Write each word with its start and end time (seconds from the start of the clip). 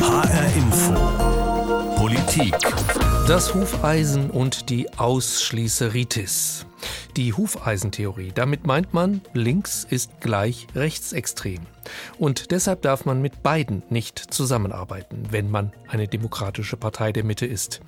HR 0.00 0.56
Info. 0.56 0.94
Politik. 1.96 2.56
Das 3.28 3.54
Hufeisen 3.54 4.30
und 4.30 4.70
die 4.70 4.90
Ausschließeritis. 4.94 6.64
Die 7.16 7.34
Hufeisentheorie. 7.34 8.32
Damit 8.34 8.66
meint 8.66 8.94
man, 8.94 9.20
links 9.34 9.84
ist 9.84 10.22
gleich 10.22 10.68
rechtsextrem. 10.74 11.60
Und 12.18 12.50
deshalb 12.50 12.80
darf 12.80 13.04
man 13.04 13.20
mit 13.20 13.42
beiden 13.42 13.82
nicht 13.90 14.18
zusammenarbeiten, 14.32 15.24
wenn 15.30 15.50
man 15.50 15.72
eine 15.86 16.08
demokratische 16.08 16.78
Partei 16.78 17.12
der 17.12 17.24
Mitte 17.24 17.44
ist. 17.44 17.82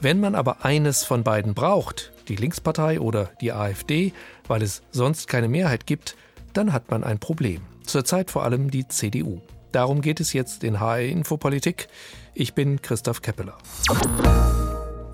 Wenn 0.00 0.20
man 0.20 0.34
aber 0.34 0.64
eines 0.64 1.04
von 1.04 1.22
beiden 1.22 1.52
braucht, 1.52 2.12
die 2.28 2.36
Linkspartei 2.36 2.98
oder 2.98 3.28
die 3.42 3.52
AfD, 3.52 4.14
weil 4.48 4.62
es 4.62 4.82
sonst 4.90 5.28
keine 5.28 5.48
Mehrheit 5.48 5.86
gibt, 5.86 6.16
dann 6.54 6.72
hat 6.72 6.90
man 6.90 7.04
ein 7.04 7.18
Problem. 7.18 7.60
Zurzeit 7.84 8.30
vor 8.30 8.42
allem 8.42 8.70
die 8.70 8.88
CDU. 8.88 9.42
Darum 9.72 10.02
geht 10.02 10.20
es 10.20 10.32
jetzt 10.34 10.64
in 10.64 10.80
HR 10.80 11.00
Infopolitik. 11.00 11.88
Ich 12.34 12.54
bin 12.54 12.82
Christoph 12.82 13.22
Keppeler. 13.22 13.56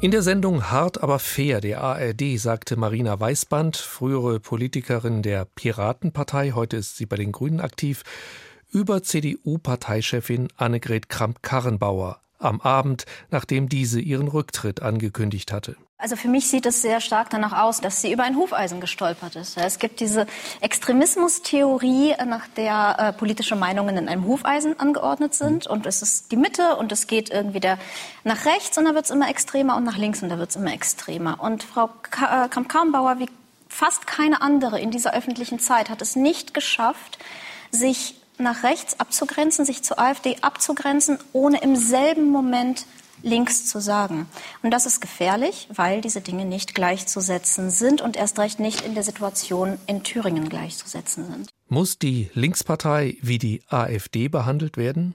In 0.01 0.11
der 0.11 0.23
Sendung 0.23 0.71
Hart 0.71 1.03
aber 1.03 1.19
fair 1.19 1.61
der 1.61 1.81
ARD 1.81 2.39
sagte 2.39 2.77
Marina 2.77 3.19
Weißband, 3.19 3.77
frühere 3.77 4.39
Politikerin 4.39 5.23
der 5.23 5.45
Piratenpartei, 5.45 6.53
heute 6.53 6.77
ist 6.77 6.97
sie 6.97 7.07
bei 7.07 7.17
den 7.17 7.33
Grünen 7.33 7.61
aktiv, 7.61 8.03
über 8.71 9.03
CDU-Parteichefin 9.03 10.49
Annegret 10.57 11.09
Kramp-Karrenbauer 11.09 12.21
am 12.39 12.61
Abend, 12.61 13.07
nachdem 13.31 13.69
diese 13.69 14.01
ihren 14.01 14.29
Rücktritt 14.29 14.83
angekündigt 14.83 15.53
hatte. 15.53 15.77
Also 16.01 16.15
für 16.15 16.29
mich 16.29 16.47
sieht 16.47 16.65
es 16.65 16.81
sehr 16.81 17.01
stark 17.01 17.29
danach 17.31 17.61
aus, 17.61 17.81
dass 17.81 18.01
sie 18.01 18.13
über 18.13 18.23
ein 18.23 18.37
Hufeisen 18.37 18.81
gestolpert 18.81 19.35
ist. 19.35 19.57
Es 19.57 19.81
gibt 19.81 19.99
diese 19.99 20.29
Extremismustheorie, 20.61 22.15
nach 22.25 22.47
der 22.47 22.97
äh, 22.99 23.13
politische 23.13 23.57
Meinungen 23.57 23.97
in 23.97 24.09
einem 24.09 24.25
Hufeisen 24.25 24.79
angeordnet 24.79 25.35
sind. 25.35 25.67
Und 25.67 25.87
es 25.87 26.01
ist 26.01 26.31
die 26.31 26.37
Mitte 26.37 26.77
und 26.77 26.93
es 26.93 27.09
geht 27.09 27.31
irgendwie 27.31 27.59
der 27.59 27.79
nach 28.23 28.47
rechts 28.47 28.79
und 28.79 28.85
da 28.85 28.95
wird 28.95 29.07
es 29.07 29.11
immer 29.11 29.29
extremer 29.29 29.77
und 29.77 29.83
nach 29.83 29.97
links 29.97 30.23
und 30.23 30.29
da 30.29 30.39
wird 30.39 30.51
es 30.51 30.57
immer 30.57 30.73
extremer. 30.73 31.41
Und 31.41 31.65
Frau 31.65 31.91
Kramp-Karrenbauer, 32.03 33.19
wie 33.19 33.29
fast 33.69 34.07
keine 34.07 34.41
andere 34.41 34.79
in 34.79 34.93
dieser 34.93 35.15
öffentlichen 35.15 35.59
Zeit, 35.59 35.91
hat 35.91 36.01
es 36.01 36.15
nicht 36.15 36.55
geschafft, 36.55 37.19
sich 37.73 38.15
nach 38.39 38.63
rechts 38.63 39.01
abzugrenzen, 39.01 39.65
sich 39.65 39.83
zur 39.83 39.99
AfD 39.99 40.37
abzugrenzen, 40.43 41.19
ohne 41.33 41.61
im 41.61 41.75
selben 41.75 42.31
Moment 42.31 42.87
links 43.23 43.67
zu 43.67 43.81
sagen. 43.81 44.27
Und 44.63 44.71
das 44.71 44.87
ist 44.87 45.01
gefährlich, 45.01 45.69
weil 45.75 46.01
diese 46.01 46.21
Dinge 46.21 46.45
nicht 46.45 46.75
gleichzusetzen 46.75 47.71
sind 47.71 48.01
und 48.01 48.17
erst 48.17 48.39
recht 48.39 48.61
nicht 48.61 48.83
in 48.83 48.95
der 48.95 49.03
Situation 49.03 49.79
in 49.87 50.03
Thüringen 50.03 50.49
gleichzusetzen 50.49 51.27
sind. 51.27 51.51
Muss 51.69 51.99
die 51.99 52.31
Linkspartei 52.35 53.17
wie 53.21 53.39
die 53.39 53.63
AfD 53.69 54.29
behandelt 54.29 54.77
werden? 54.77 55.15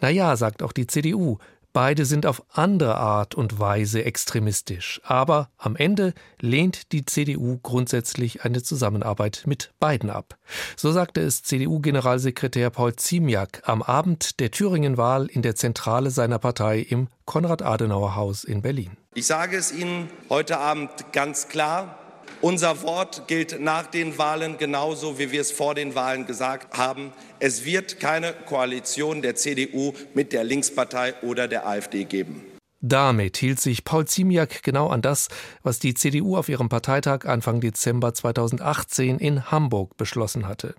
Naja, 0.00 0.36
sagt 0.36 0.62
auch 0.62 0.72
die 0.72 0.86
CDU, 0.86 1.38
Beide 1.78 2.06
sind 2.06 2.26
auf 2.26 2.42
andere 2.52 2.96
Art 2.96 3.36
und 3.36 3.60
Weise 3.60 4.04
extremistisch. 4.04 5.00
Aber 5.04 5.48
am 5.56 5.76
Ende 5.76 6.12
lehnt 6.40 6.90
die 6.90 7.04
CDU 7.04 7.60
grundsätzlich 7.62 8.42
eine 8.42 8.64
Zusammenarbeit 8.64 9.44
mit 9.46 9.70
beiden 9.78 10.10
ab. 10.10 10.36
So 10.74 10.90
sagte 10.90 11.20
es 11.20 11.44
CDU-Generalsekretär 11.44 12.70
Paul 12.70 12.96
Ziemiak 12.96 13.62
am 13.64 13.82
Abend 13.82 14.40
der 14.40 14.50
Thüringen-Wahl 14.50 15.26
in 15.26 15.42
der 15.42 15.54
Zentrale 15.54 16.10
seiner 16.10 16.40
Partei 16.40 16.80
im 16.80 17.06
Konrad-Adenauer-Haus 17.26 18.42
in 18.42 18.60
Berlin. 18.60 18.96
Ich 19.14 19.26
sage 19.26 19.56
es 19.56 19.70
Ihnen 19.70 20.10
heute 20.30 20.58
Abend 20.58 20.90
ganz 21.12 21.46
klar. 21.46 21.97
Unser 22.40 22.82
Wort 22.82 23.26
gilt 23.26 23.60
nach 23.60 23.88
den 23.88 24.16
Wahlen 24.16 24.58
genauso, 24.58 25.18
wie 25.18 25.32
wir 25.32 25.40
es 25.40 25.50
vor 25.50 25.74
den 25.74 25.96
Wahlen 25.96 26.24
gesagt 26.24 26.78
haben. 26.78 27.12
Es 27.40 27.64
wird 27.64 27.98
keine 27.98 28.32
Koalition 28.32 29.22
der 29.22 29.34
CDU 29.34 29.92
mit 30.14 30.32
der 30.32 30.44
Linkspartei 30.44 31.14
oder 31.22 31.48
der 31.48 31.66
AfD 31.66 32.04
geben. 32.04 32.44
Damit 32.80 33.38
hielt 33.38 33.58
sich 33.58 33.82
Paul 33.82 34.06
Ziemiak 34.06 34.62
genau 34.62 34.86
an 34.86 35.02
das, 35.02 35.26
was 35.64 35.80
die 35.80 35.94
CDU 35.94 36.36
auf 36.36 36.48
ihrem 36.48 36.68
Parteitag 36.68 37.24
Anfang 37.24 37.60
Dezember 37.60 38.14
2018 38.14 39.18
in 39.18 39.50
Hamburg 39.50 39.96
beschlossen 39.96 40.46
hatte. 40.46 40.76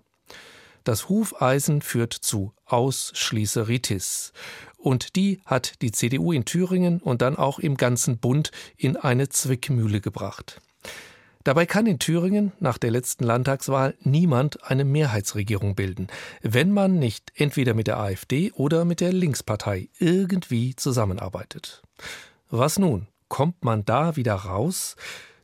Das 0.85 1.09
Hufeisen 1.09 1.81
führt 1.81 2.13
zu 2.13 2.53
Ausschließeritis. 2.67 4.31
Und 4.78 5.17
die 5.17 5.41
hat 5.45 5.81
die 5.81 5.91
CDU 5.91 6.31
in 6.31 6.45
Thüringen 6.45 7.01
und 7.01 7.22
dann 7.22 7.35
auch 7.35 7.59
im 7.59 7.75
ganzen 7.75 8.17
Bund 8.17 8.51
in 8.78 8.95
eine 8.95 9.28
Zwickmühle 9.28 10.00
gebracht. 10.00 10.62
Dabei 11.49 11.65
kann 11.65 11.87
in 11.87 11.97
Thüringen 11.97 12.51
nach 12.59 12.77
der 12.77 12.91
letzten 12.91 13.23
Landtagswahl 13.23 13.95
niemand 14.01 14.69
eine 14.69 14.85
Mehrheitsregierung 14.85 15.73
bilden, 15.73 16.05
wenn 16.43 16.71
man 16.71 16.99
nicht 16.99 17.31
entweder 17.33 17.73
mit 17.73 17.87
der 17.87 17.97
AfD 17.97 18.51
oder 18.51 18.85
mit 18.85 19.01
der 19.01 19.11
Linkspartei 19.11 19.89
irgendwie 19.97 20.75
zusammenarbeitet. 20.75 21.81
Was 22.51 22.77
nun? 22.77 23.07
Kommt 23.29 23.63
man 23.63 23.83
da 23.83 24.15
wieder 24.15 24.35
raus? 24.35 24.95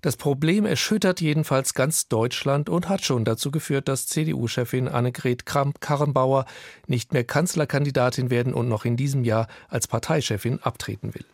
Das 0.02 0.16
Problem 0.16 0.68
erschüttert 0.68 1.22
jedenfalls 1.22 1.74
ganz 1.74 2.08
Deutschland 2.08 2.70
und 2.70 2.88
hat 2.88 3.04
schon 3.04 3.26
dazu 3.26 3.50
geführt, 3.50 3.88
dass 3.88 4.06
CDU-Chefin 4.06 4.88
Annegret 4.88 5.48
Kramp-Karrenbauer 5.48 6.46
nicht 6.86 7.14
mehr 7.14 7.24
Kanzlerkandidatin 7.24 8.30
werden 8.30 8.54
und 8.54 8.70
noch 8.70 8.86
in 8.86 8.96
diesem 8.96 9.24
Jahr 9.24 9.48
als 9.70 9.88
Parteichefin 9.88 10.62
abtreten 10.62 11.16
will. 11.16 11.26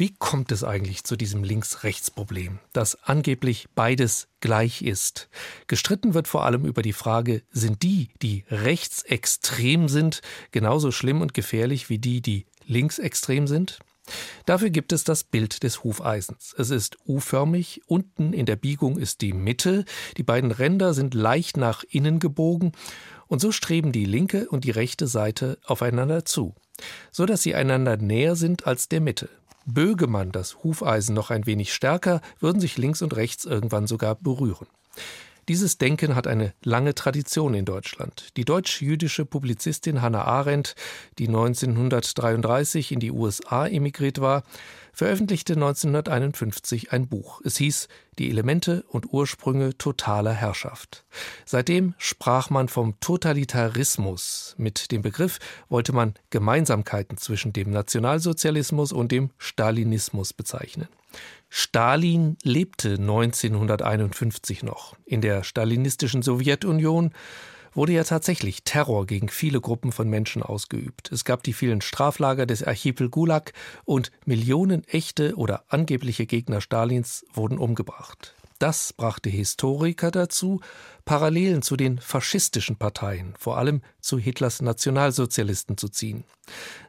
Wie 0.00 0.14
kommt 0.18 0.50
es 0.50 0.64
eigentlich 0.64 1.04
zu 1.04 1.14
diesem 1.14 1.44
Links-Rechts-Problem, 1.44 2.58
dass 2.72 3.04
angeblich 3.04 3.68
beides 3.74 4.28
gleich 4.40 4.80
ist? 4.80 5.28
Gestritten 5.66 6.14
wird 6.14 6.26
vor 6.26 6.46
allem 6.46 6.64
über 6.64 6.80
die 6.80 6.94
Frage, 6.94 7.42
sind 7.50 7.82
die, 7.82 8.08
die 8.22 8.46
rechtsextrem 8.48 9.88
sind, 9.88 10.22
genauso 10.52 10.90
schlimm 10.90 11.20
und 11.20 11.34
gefährlich 11.34 11.90
wie 11.90 11.98
die, 11.98 12.22
die 12.22 12.46
linksextrem 12.64 13.46
sind? 13.46 13.80
Dafür 14.46 14.70
gibt 14.70 14.94
es 14.94 15.04
das 15.04 15.22
Bild 15.22 15.64
des 15.64 15.84
Hufeisens. 15.84 16.54
Es 16.56 16.70
ist 16.70 16.96
U-förmig, 17.06 17.82
unten 17.84 18.32
in 18.32 18.46
der 18.46 18.56
Biegung 18.56 18.96
ist 18.96 19.20
die 19.20 19.34
Mitte, 19.34 19.84
die 20.16 20.22
beiden 20.22 20.50
Ränder 20.50 20.94
sind 20.94 21.12
leicht 21.12 21.58
nach 21.58 21.84
innen 21.84 22.20
gebogen 22.20 22.72
und 23.26 23.42
so 23.42 23.52
streben 23.52 23.92
die 23.92 24.06
linke 24.06 24.48
und 24.48 24.64
die 24.64 24.70
rechte 24.70 25.06
Seite 25.06 25.58
aufeinander 25.62 26.24
zu, 26.24 26.54
so 27.12 27.26
dass 27.26 27.42
sie 27.42 27.54
einander 27.54 27.98
näher 27.98 28.34
sind 28.34 28.66
als 28.66 28.88
der 28.88 29.02
Mitte. 29.02 29.28
Böge 29.66 30.06
man 30.06 30.32
das 30.32 30.62
Hufeisen 30.62 31.14
noch 31.14 31.30
ein 31.30 31.46
wenig 31.46 31.72
stärker, 31.72 32.20
würden 32.38 32.60
sich 32.60 32.78
links 32.78 33.02
und 33.02 33.14
rechts 33.16 33.44
irgendwann 33.44 33.86
sogar 33.86 34.14
berühren. 34.14 34.66
Dieses 35.50 35.78
Denken 35.78 36.14
hat 36.14 36.28
eine 36.28 36.54
lange 36.62 36.94
Tradition 36.94 37.54
in 37.54 37.64
Deutschland. 37.64 38.36
Die 38.36 38.44
deutsch-jüdische 38.44 39.24
Publizistin 39.24 40.00
Hannah 40.00 40.22
Arendt, 40.22 40.76
die 41.18 41.26
1933 41.26 42.92
in 42.92 43.00
die 43.00 43.10
USA 43.10 43.66
emigriert 43.66 44.20
war, 44.20 44.44
veröffentlichte 44.92 45.54
1951 45.54 46.92
ein 46.92 47.08
Buch. 47.08 47.40
Es 47.44 47.56
hieß 47.56 47.88
Die 48.16 48.30
Elemente 48.30 48.84
und 48.90 49.12
Ursprünge 49.12 49.76
totaler 49.76 50.34
Herrschaft. 50.34 51.04
Seitdem 51.44 51.94
sprach 51.98 52.50
man 52.50 52.68
vom 52.68 53.00
Totalitarismus. 53.00 54.54
Mit 54.56 54.92
dem 54.92 55.02
Begriff 55.02 55.40
wollte 55.68 55.92
man 55.92 56.14
Gemeinsamkeiten 56.30 57.18
zwischen 57.18 57.52
dem 57.52 57.72
Nationalsozialismus 57.72 58.92
und 58.92 59.10
dem 59.10 59.30
Stalinismus 59.36 60.32
bezeichnen. 60.32 60.86
Stalin 61.48 62.36
lebte 62.42 62.92
1951 62.94 64.62
noch. 64.62 64.96
In 65.04 65.20
der 65.20 65.42
stalinistischen 65.42 66.22
Sowjetunion 66.22 67.12
wurde 67.72 67.92
ja 67.92 68.04
tatsächlich 68.04 68.64
Terror 68.64 69.06
gegen 69.06 69.28
viele 69.28 69.60
Gruppen 69.60 69.92
von 69.92 70.08
Menschen 70.08 70.42
ausgeübt. 70.42 71.10
Es 71.12 71.24
gab 71.24 71.42
die 71.42 71.52
vielen 71.52 71.80
Straflager 71.80 72.46
des 72.46 72.62
Archipel 72.62 73.08
Gulag 73.08 73.52
und 73.84 74.10
Millionen 74.24 74.84
echte 74.84 75.36
oder 75.36 75.64
angebliche 75.68 76.26
Gegner 76.26 76.60
Stalins 76.60 77.24
wurden 77.32 77.58
umgebracht. 77.58 78.34
Das 78.58 78.92
brachte 78.92 79.30
Historiker 79.30 80.10
dazu, 80.10 80.60
Parallelen 81.06 81.62
zu 81.62 81.76
den 81.76 81.98
faschistischen 81.98 82.76
Parteien, 82.76 83.34
vor 83.38 83.56
allem 83.56 83.80
zu 84.00 84.18
Hitlers 84.18 84.60
Nationalsozialisten 84.60 85.78
zu 85.78 85.88
ziehen. 85.88 86.24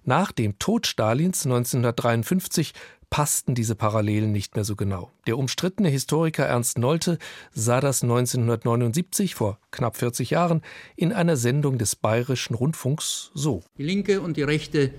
Nach 0.04 0.34
dem 0.34 0.60
Tod 0.60 0.86
Stalins 0.86 1.46
1953 1.46 2.74
passten 3.12 3.54
diese 3.54 3.76
Parallelen 3.76 4.32
nicht 4.32 4.56
mehr 4.56 4.64
so 4.64 4.76
genau. 4.76 5.12
Der 5.28 5.38
umstrittene 5.38 5.90
Historiker 5.90 6.46
Ernst 6.46 6.80
Nolte 6.80 7.20
sah 7.54 7.82
das 7.82 8.02
1979, 8.02 9.36
vor 9.36 9.60
knapp 9.70 9.98
40 9.98 10.32
Jahren, 10.32 10.62
in 10.96 11.14
einer 11.14 11.36
Sendung 11.36 11.78
des 11.78 11.96
Bayerischen 11.96 12.56
Rundfunks 12.56 13.30
so. 13.36 13.62
Die 13.78 13.84
Linke 13.84 14.22
und 14.22 14.38
die 14.38 14.44
Rechte 14.44 14.92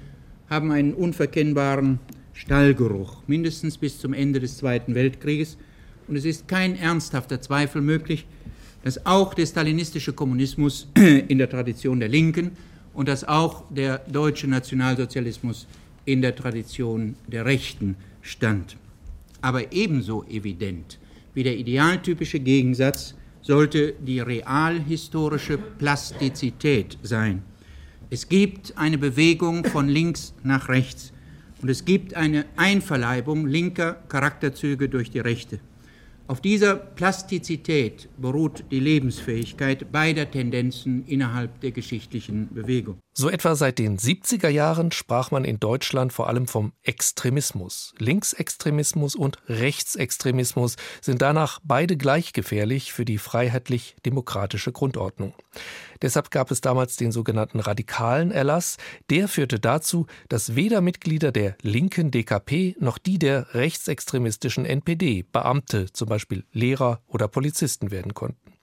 haben 0.49 0.71
einen 0.71 0.93
unverkennbaren 0.93 1.99
Stallgeruch, 2.35 3.23
mindestens 3.27 3.79
bis 3.79 3.99
zum 3.99 4.13
Ende 4.13 4.41
des 4.41 4.59
Zweiten 4.59 4.95
Weltkrieges. 4.95 5.57
Und 6.07 6.17
es 6.17 6.27
ist 6.27 6.47
kein 6.47 6.77
ernsthafter 6.77 7.41
Zweifel 7.41 7.81
möglich, 7.81 8.27
dass 8.85 9.07
auch 9.07 9.33
der 9.33 9.47
stalinistische 9.47 10.13
Kommunismus 10.13 10.87
in 10.95 11.39
der 11.39 11.49
Tradition 11.49 11.99
der 11.99 12.11
Linken 12.11 12.53
und 12.93 13.09
dass 13.09 13.25
auch 13.25 13.65
der 13.71 13.99
deutsche 14.01 14.49
Nationalsozialismus 14.49 15.67
in 16.05 16.23
der 16.23 16.35
Tradition 16.35 17.17
der 17.27 17.45
Rechten 17.45 17.97
stand. 18.21 18.77
Aber 19.41 19.73
ebenso 19.73 20.25
evident 20.25 20.99
wie 21.35 21.43
der 21.43 21.57
idealtypische 21.57 22.41
Gegensatz 22.41 23.15
sollte 23.41 23.95
die 23.95 24.21
realhistorische 24.21 25.59
Plastizität 25.59 26.99
sein. 27.03 27.43
Es 28.11 28.29
gibt 28.29 28.77
eine 28.77 28.99
Bewegung 28.99 29.65
von 29.65 29.89
links 29.89 30.35
nach 30.43 30.69
rechts 30.69 31.13
und 31.63 31.69
es 31.69 31.85
gibt 31.85 32.15
eine 32.15 32.45
Einverleibung 32.57 33.47
linker 33.47 33.95
Charakterzüge 34.09 34.89
durch 34.89 35.11
die 35.11 35.21
Rechte. 35.21 35.61
Auf 36.29 36.41
dieser 36.41 36.77
Plastizität 36.77 38.09
beruht 38.17 38.65
die 38.71 38.81
Lebensfähigkeit 38.81 39.91
beider 39.91 40.31
Tendenzen 40.31 41.05
innerhalb 41.07 41.61
der 41.61 41.73
geschichtlichen 41.73 42.49
Bewegung. 42.55 42.99
So 43.15 43.29
etwa 43.29 43.55
seit 43.55 43.79
den 43.79 43.99
70er 43.99 44.49
Jahren 44.49 44.91
sprach 44.91 45.31
man 45.31 45.45
in 45.45 45.61
Deutschland 45.61 46.15
vor 46.15 46.29
allem 46.29 46.47
vom 46.49 46.73
Extremismus. 46.83 47.93
Linksextremismus 47.99 49.15
und 49.15 49.37
Rechtsextremismus 49.49 50.77
sind 51.03 51.21
danach 51.21 51.61
beide 51.63 51.99
gleich 51.99 52.33
gefährlich 52.33 52.95
für 52.95 53.05
die 53.05 53.19
freiheitlich-demokratische 53.19 54.73
Grundordnung. 54.73 55.35
Deshalb 56.01 56.31
gab 56.31 56.51
es 56.51 56.63
damals 56.63 56.97
den 56.97 57.13
sogenannten 57.13 57.61
radikalen 57.61 58.31
Erlass. 58.31 58.79
Der 59.11 59.29
führte 59.29 59.61
dazu, 59.61 60.07
dass 60.31 60.57
weder 60.57 60.81
Mitglieder 60.81 61.33
der 61.33 61.57
linken 61.61 62.13
DKP 62.13 62.77
noch 62.81 62.97
die 62.97 63.19
der 63.19 63.55
rechtsextremistischen 63.55 64.65
NPD 64.65 65.23
Beamte, 65.31 65.93
zum 65.93 66.09
Beispiel 66.09 66.47
Lehrer 66.53 67.03
oder 67.09 67.29
Polizisten 67.29 67.91
werden 67.91 68.15
konnten. 68.15 68.55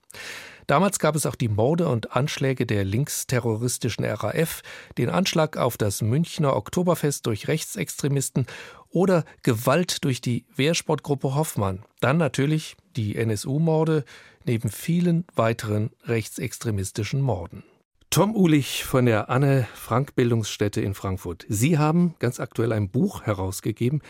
Damals 0.70 1.00
gab 1.00 1.16
es 1.16 1.26
auch 1.26 1.34
die 1.34 1.48
Morde 1.48 1.88
und 1.88 2.16
Anschläge 2.16 2.68
der 2.68 2.86
linksterroristischen 2.86 4.06
RAF, 4.06 4.62
den 5.00 5.10
Anschlag 5.10 5.58
auf 5.58 5.78
das 5.78 6.04
Münchner 6.04 6.56
Oktoberfest 6.56 7.26
durch 7.26 7.48
Rechtsextremisten 7.48 8.46
oder 8.92 9.26
Gewalt 9.42 10.04
durch 10.04 10.22
die 10.22 10.46
Wehrsportgruppe 10.56 11.34
Hoffmann. 11.34 11.86
Dann 12.02 12.18
natürlich 12.18 12.78
die 12.96 13.16
NSU-Morde 13.16 14.06
neben 14.46 14.70
vielen 14.70 15.26
weiteren 15.34 15.90
rechtsextremistischen 16.04 17.20
Morden. 17.20 17.64
Tom 18.12 18.36
Ulich 18.36 18.84
von 18.84 19.08
der 19.08 19.32
Anne 19.32 19.68
Frank 19.74 20.14
Bildungsstätte 20.14 20.82
in 20.82 20.94
Frankfurt. 20.94 21.48
Sie 21.50 21.80
haben 21.80 22.14
ganz 22.20 22.40
aktuell 22.40 22.74
ein 22.74 22.92
Buch 22.92 23.24
herausgegeben, 23.24 24.04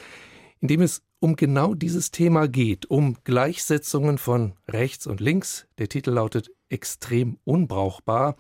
in 0.60 0.68
dem 0.68 0.82
es 0.82 1.04
um 1.20 1.36
genau 1.36 1.74
dieses 1.74 2.12
Thema 2.12 2.48
geht, 2.48 2.86
um 2.86 3.18
Gleichsetzungen 3.24 4.18
von 4.18 4.54
rechts 4.68 5.06
und 5.06 5.20
links. 5.20 5.68
Der 5.78 5.90
Titel 5.90 6.12
lautet 6.12 6.52
Extrem 6.70 7.38
unbrauchbar. 7.44 8.36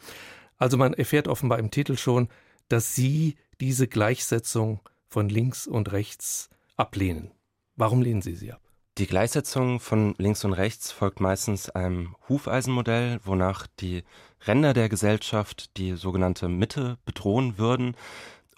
Also 0.57 0.77
man 0.77 0.93
erfährt 0.93 1.27
offenbar 1.27 1.59
im 1.59 1.71
Titel 1.71 1.97
schon, 1.97 2.29
dass 2.67 2.95
Sie 2.95 3.35
diese 3.59 3.87
Gleichsetzung 3.87 4.79
von 5.07 5.29
links 5.29 5.67
und 5.67 5.91
rechts 5.91 6.49
ablehnen. 6.77 7.31
Warum 7.75 8.01
lehnen 8.01 8.21
Sie 8.21 8.35
sie 8.35 8.51
ab? 8.51 8.61
Die 8.97 9.07
Gleichsetzung 9.07 9.79
von 9.79 10.13
links 10.17 10.43
und 10.43 10.53
rechts 10.53 10.91
folgt 10.91 11.21
meistens 11.21 11.69
einem 11.69 12.15
Hufeisenmodell, 12.27 13.19
wonach 13.23 13.65
die 13.79 14.03
Ränder 14.45 14.73
der 14.73 14.89
Gesellschaft 14.89 15.77
die 15.77 15.93
sogenannte 15.93 16.49
Mitte 16.49 16.97
bedrohen 17.05 17.57
würden 17.57 17.95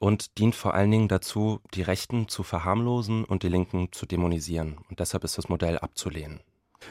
und 0.02 0.40
dient 0.40 0.56
vor 0.56 0.74
allen 0.74 0.90
Dingen 0.90 1.08
dazu, 1.08 1.62
die 1.76 1.84
Rechten 1.84 2.28
zu 2.28 2.42
verharmlosen 2.42 3.24
und 3.24 3.44
die 3.44 3.50
Linken 3.50 3.92
zu 3.92 4.08
dämonisieren. 4.08 4.80
Und 4.90 5.00
deshalb 5.00 5.24
ist 5.24 5.38
das 5.38 5.48
Modell 5.48 5.78
abzulehnen. 5.78 6.40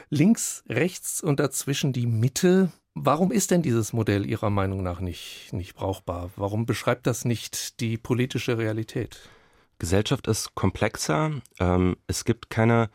Links, 0.09 0.63
rechts 0.69 1.21
und 1.21 1.41
dazwischen 1.41 1.91
die 1.91 2.07
Mitte. 2.07 2.71
Warum 2.93 3.33
ist 3.33 3.51
denn 3.51 3.63
dieses 3.63 3.91
Modell 3.91 4.25
Ihrer 4.25 4.49
Meinung 4.49 4.81
nach 4.81 5.01
nicht, 5.01 5.51
nicht 5.51 5.75
brauchbar? 5.75 6.29
Warum 6.37 6.65
beschreibt 6.65 7.05
das 7.05 7.25
nicht 7.25 7.81
die 7.81 7.97
politische 7.97 8.57
Realität? 8.57 9.19
Gesellschaft 9.77 10.27
ist 10.27 10.55
komplexer. 10.55 11.41
Ähm, 11.59 11.97
es 12.07 12.23
gibt 12.23 12.49
keine 12.49 12.89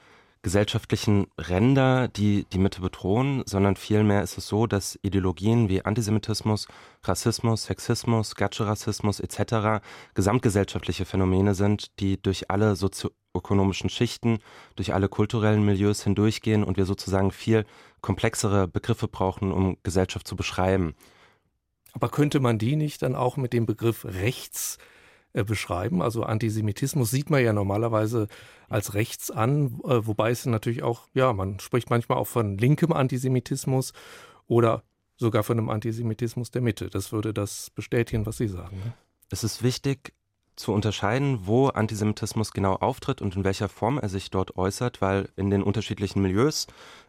gesellschaftlichen 0.46 1.26
Ränder, 1.36 2.06
die 2.06 2.46
die 2.52 2.60
Mitte 2.60 2.80
bedrohen, 2.80 3.42
sondern 3.46 3.74
vielmehr 3.74 4.22
ist 4.22 4.38
es 4.38 4.46
so, 4.46 4.68
dass 4.68 4.96
Ideologien 5.02 5.68
wie 5.68 5.84
Antisemitismus, 5.84 6.68
Rassismus, 7.02 7.64
Sexismus, 7.64 8.36
Gatsche-Rassismus 8.36 9.18
etc. 9.18 9.84
gesamtgesellschaftliche 10.14 11.04
Phänomene 11.04 11.56
sind, 11.56 11.98
die 11.98 12.22
durch 12.22 12.48
alle 12.48 12.76
sozioökonomischen 12.76 13.90
Schichten, 13.90 14.38
durch 14.76 14.94
alle 14.94 15.08
kulturellen 15.08 15.64
Milieus 15.64 16.04
hindurchgehen 16.04 16.62
und 16.62 16.76
wir 16.76 16.84
sozusagen 16.84 17.32
viel 17.32 17.66
komplexere 18.00 18.68
Begriffe 18.68 19.08
brauchen, 19.08 19.50
um 19.50 19.78
Gesellschaft 19.82 20.28
zu 20.28 20.36
beschreiben. 20.36 20.94
Aber 21.92 22.08
könnte 22.08 22.38
man 22.38 22.60
die 22.60 22.76
nicht 22.76 23.02
dann 23.02 23.16
auch 23.16 23.36
mit 23.36 23.52
dem 23.52 23.66
Begriff 23.66 24.04
rechts 24.04 24.76
äh, 24.76 24.95
beschreiben. 25.44 26.02
Also 26.02 26.22
Antisemitismus 26.22 27.10
sieht 27.10 27.30
man 27.30 27.42
ja 27.42 27.52
normalerweise 27.52 28.28
als 28.68 28.94
rechts 28.94 29.30
an, 29.30 29.80
äh, 29.84 30.06
wobei 30.06 30.30
es 30.30 30.46
natürlich 30.46 30.82
auch, 30.82 31.08
ja, 31.14 31.32
man 31.32 31.60
spricht 31.60 31.90
manchmal 31.90 32.18
auch 32.18 32.26
von 32.26 32.58
linkem 32.58 32.92
Antisemitismus 32.92 33.92
oder 34.46 34.82
sogar 35.16 35.42
von 35.42 35.58
einem 35.58 35.70
Antisemitismus 35.70 36.50
der 36.50 36.62
Mitte. 36.62 36.90
Das 36.90 37.12
würde 37.12 37.32
das 37.32 37.70
bestätigen, 37.70 38.26
was 38.26 38.36
Sie 38.36 38.48
sagen. 38.48 38.76
Ne? 38.84 38.92
Es 39.30 39.44
ist 39.44 39.62
wichtig 39.62 40.12
zu 40.56 40.72
unterscheiden, 40.72 41.40
wo 41.46 41.68
Antisemitismus 41.68 42.52
genau 42.52 42.74
auftritt 42.74 43.20
und 43.20 43.36
in 43.36 43.44
welcher 43.44 43.68
Form 43.68 43.98
er 43.98 44.08
sich 44.08 44.30
dort 44.30 44.56
äußert, 44.56 45.02
weil 45.02 45.28
in 45.36 45.50
den 45.50 45.62
unterschiedlichen 45.62 46.22
Milieus 46.22 46.66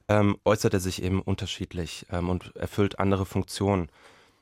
ähm, 0.09 0.37
äußert 0.45 0.73
er 0.73 0.79
sich 0.79 1.01
eben 1.01 1.21
unterschiedlich 1.21 2.05
ähm, 2.11 2.29
und 2.29 2.55
erfüllt 2.55 2.99
andere 2.99 3.25
Funktionen. 3.25 3.89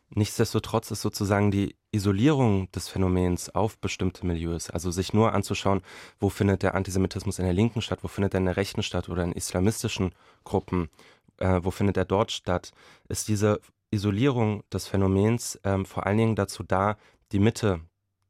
Nichtsdestotrotz 0.10 0.92
ist 0.92 1.02
sozusagen 1.02 1.52
die 1.52 1.76
Isolierung 1.92 2.70
des 2.72 2.88
Phänomens 2.88 3.50
auf 3.50 3.80
bestimmte 3.80 4.26
Milieus, 4.26 4.70
also 4.70 4.92
sich 4.92 5.14
nur 5.14 5.34
anzuschauen, 5.34 5.82
wo 6.20 6.30
findet 6.30 6.62
der 6.62 6.76
Antisemitismus 6.76 7.40
in 7.40 7.46
der 7.46 7.54
Linken 7.54 7.82
statt, 7.82 8.00
wo 8.04 8.08
findet 8.08 8.34
er 8.34 8.40
in 8.40 8.46
der 8.46 8.58
Rechten 8.58 8.84
statt 8.84 9.10
oder 9.10 9.24
in 9.24 9.32
islamistischen 9.32 10.14
Gruppen, 10.44 10.90
äh, 11.38 11.60
wo 11.64 11.72
findet 11.72 11.98
er 11.98 12.06
dort 12.06 12.32
statt, 12.32 12.72
ist 13.08 13.28
diese 13.28 13.60
Isolierung 13.92 14.64
des 14.72 14.88
Phänomens 14.88 15.60
ähm, 15.64 15.86
vor 15.86 16.06
allen 16.06 16.18
Dingen 16.18 16.36
dazu 16.36 16.64
da, 16.64 16.98
die 17.32 17.40
Mitte, 17.40 17.82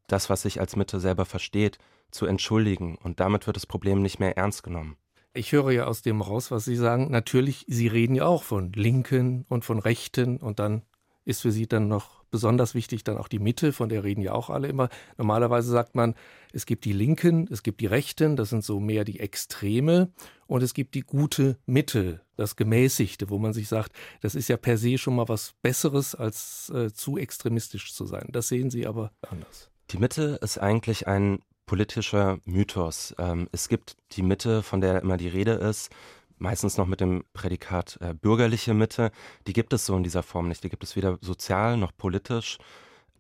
das, 0.08 0.30
was 0.30 0.44
sich 0.44 0.60
als 0.60 0.76
Mitte 0.76 1.00
selber 1.00 1.26
versteht, 1.26 1.78
zu 2.12 2.26
entschuldigen. 2.26 2.98
Und 3.04 3.20
damit 3.20 3.48
wird 3.48 3.58
das 3.58 3.66
Problem 3.66 4.02
nicht 4.02 4.20
mehr 4.20 4.38
ernst 4.38 4.64
genommen. 4.64 4.96
Ich 5.34 5.52
höre 5.52 5.72
ja 5.72 5.86
aus 5.86 6.02
dem 6.02 6.22
raus, 6.22 6.52
was 6.52 6.64
Sie 6.64 6.78
sagen. 6.78 7.12
Natürlich, 7.12 7.66
Sie 7.68 7.88
reden 7.88 8.16
ja 8.16 8.26
auch 8.26 8.44
von 8.44 8.72
Linken 8.72 9.46
und 9.50 9.66
von 9.66 9.80
Rechten 9.80 10.38
und 10.38 10.60
dann 10.60 10.84
ist 11.26 11.42
für 11.42 11.52
sie 11.52 11.68
dann 11.68 11.88
noch 11.88 12.24
besonders 12.32 12.76
wichtig 12.76 13.04
dann 13.04 13.18
auch 13.18 13.28
die 13.28 13.40
Mitte, 13.40 13.74
von 13.74 13.90
der 13.90 14.04
reden 14.04 14.22
ja 14.22 14.34
auch 14.34 14.50
alle 14.50 14.68
immer. 14.68 14.90
Normalerweise 15.18 15.70
sagt 15.70 15.96
man, 15.96 16.16
es 16.54 16.66
gibt 16.66 16.86
die 16.86 16.94
Linken, 16.94 17.48
es 17.52 17.64
gibt 17.64 17.82
die 17.82 17.86
Rechten, 17.86 18.36
das 18.36 18.50
sind 18.50 18.64
so 18.64 18.80
mehr 18.80 19.04
die 19.04 19.20
Extreme 19.20 20.12
und 20.48 20.62
es 20.62 20.74
gibt 20.74 20.96
die 20.96 21.02
gute 21.02 21.58
Mitte, 21.66 22.22
das 22.36 22.56
Gemäßigte, 22.56 23.30
wo 23.30 23.40
man 23.40 23.54
sich 23.54 23.68
sagt, 23.68 23.94
das 24.22 24.36
ist 24.36 24.48
ja 24.50 24.58
per 24.58 24.78
se 24.78 24.98
schon 24.98 25.16
mal 25.16 25.30
was 25.30 25.54
Besseres, 25.62 26.14
als 26.14 26.70
äh, 26.70 26.92
zu 26.92 27.18
extremistisch 27.18 27.94
zu 27.94 28.06
sein. 28.06 28.28
Das 28.32 28.48
sehen 28.48 28.70
Sie 28.70 28.86
aber 28.86 29.12
anders. 29.30 29.70
Die 29.92 29.98
Mitte 29.98 30.40
ist 30.42 30.58
eigentlich 30.58 31.08
ein 31.08 31.40
politischer 31.66 32.40
Mythos. 32.46 33.16
Ähm, 33.18 33.48
es 33.52 33.70
gibt 33.70 33.98
die 34.12 34.24
Mitte, 34.24 34.62
von 34.62 34.82
der 34.82 35.02
immer 35.02 35.18
die 35.18 35.28
Rede 35.28 35.54
ist, 35.54 35.90
meistens 36.38 36.78
noch 36.78 36.88
mit 36.88 37.02
dem 37.02 37.24
Prädikat 37.34 37.98
äh, 38.02 38.14
bürgerliche 38.14 38.74
Mitte, 38.74 39.12
die 39.48 39.54
gibt 39.54 39.74
es 39.74 39.86
so 39.86 39.96
in 39.96 40.04
dieser 40.04 40.24
Form 40.24 40.48
nicht. 40.48 40.64
Die 40.64 40.70
gibt 40.70 40.84
es 40.84 40.96
weder 40.96 41.18
sozial 41.22 41.78
noch 41.78 41.92
politisch 41.96 42.58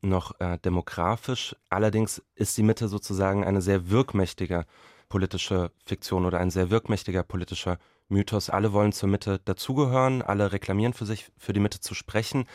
noch 0.01 0.39
äh, 0.39 0.57
demografisch. 0.59 1.55
Allerdings 1.69 2.21
ist 2.35 2.57
die 2.57 2.63
Mitte 2.63 2.87
sozusagen 2.87 3.43
eine 3.43 3.61
sehr 3.61 3.89
wirkmächtige 3.89 4.65
politische 5.09 5.71
Fiktion 5.85 6.25
oder 6.25 6.39
ein 6.39 6.51
sehr 6.51 6.69
wirkmächtiger 6.69 7.23
politischer 7.23 7.77
Mythos. 8.07 8.49
Alle 8.49 8.73
wollen 8.73 8.91
zur 8.91 9.09
Mitte 9.09 9.39
dazugehören, 9.43 10.21
alle 10.21 10.51
reklamieren 10.51 10.93
für 10.93 11.05
sich, 11.05 11.31
für 11.37 11.53
die 11.53 11.59
Mitte 11.59 11.79
zu 11.79 11.93
sprechen. 11.93 12.45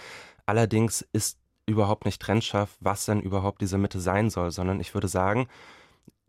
Allerdings 0.47 1.02
ist 1.12 1.38
überhaupt 1.67 2.05
nicht 2.05 2.21
trennscharf, 2.21 2.76
was 2.81 3.05
denn 3.05 3.21
überhaupt 3.21 3.61
diese 3.61 3.79
Mitte 3.79 4.00
sein 4.00 4.31
soll, 4.31 4.50
sondern 4.50 4.81
ich 4.81 4.95
würde 4.95 5.09
sagen, 5.09 5.49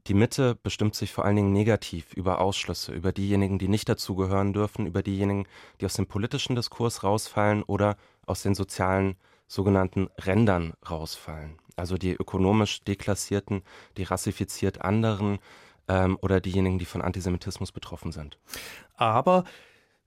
die 0.08 0.14
Mitte 0.14 0.56
bestimmt 0.56 0.96
sich 0.96 1.12
vor 1.12 1.26
allen 1.26 1.36
Dingen 1.36 1.54
negativ 1.54 2.14
über 2.14 2.42
Ausschlüsse, 2.42 2.94
über 2.94 3.12
diejenigen, 3.12 3.60
die 3.60 3.68
nicht 3.68 3.88
dazugehören 3.88 4.54
dürfen, 4.54 4.86
über 4.88 5.04
diejenigen, 5.04 5.46
die 5.80 5.86
aus 5.86 5.94
dem 5.94 6.08
politischen 6.08 6.56
Diskurs 6.56 7.04
rausfallen 7.04 7.64
oder 7.64 7.98
aus 8.26 8.42
den 8.42 8.56
sozialen 8.56 9.16
sogenannten 9.48 10.10
Rändern 10.18 10.74
rausfallen. 10.90 11.58
Also 11.76 11.98
die 11.98 12.14
ökonomisch 12.14 12.84
deklassierten, 12.84 13.64
die 13.98 14.04
rassifiziert 14.04 14.82
anderen 14.82 15.40
ähm, 15.88 16.18
oder 16.22 16.40
diejenigen, 16.40 16.80
die 16.80 16.86
von 16.86 17.02
Antisemitismus 17.02 17.72
betroffen 17.72 18.12
sind. 18.12 18.38
Aber 18.96 19.44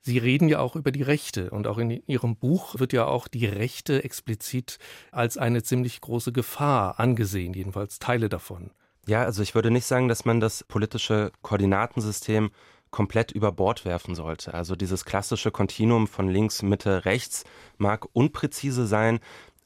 Sie 0.06 0.18
reden 0.18 0.48
ja 0.48 0.58
auch 0.58 0.76
über 0.76 0.92
die 0.92 1.02
Rechte 1.02 1.50
und 1.50 1.66
auch 1.66 1.78
in 1.78 1.90
Ihrem 2.06 2.36
Buch 2.36 2.78
wird 2.78 2.92
ja 2.92 3.06
auch 3.06 3.26
die 3.26 3.46
Rechte 3.46 4.04
explizit 4.04 4.78
als 5.12 5.38
eine 5.38 5.62
ziemlich 5.62 6.02
große 6.02 6.30
Gefahr 6.30 7.00
angesehen, 7.00 7.54
jedenfalls 7.54 8.00
Teile 8.00 8.28
davon. 8.28 8.70
Ja, 9.06 9.22
also 9.22 9.42
ich 9.42 9.54
würde 9.54 9.70
nicht 9.70 9.86
sagen, 9.86 10.08
dass 10.08 10.24
man 10.24 10.40
das 10.40 10.64
politische 10.64 11.30
Koordinatensystem 11.42 12.50
komplett 12.90 13.32
über 13.32 13.52
Bord 13.52 13.84
werfen 13.84 14.14
sollte. 14.14 14.54
Also 14.54 14.76
dieses 14.76 15.04
klassische 15.04 15.50
Kontinuum 15.50 16.06
von 16.06 16.28
links, 16.28 16.62
Mitte, 16.62 17.04
rechts 17.04 17.44
mag 17.76 18.06
unpräzise 18.12 18.86
sein, 18.86 19.18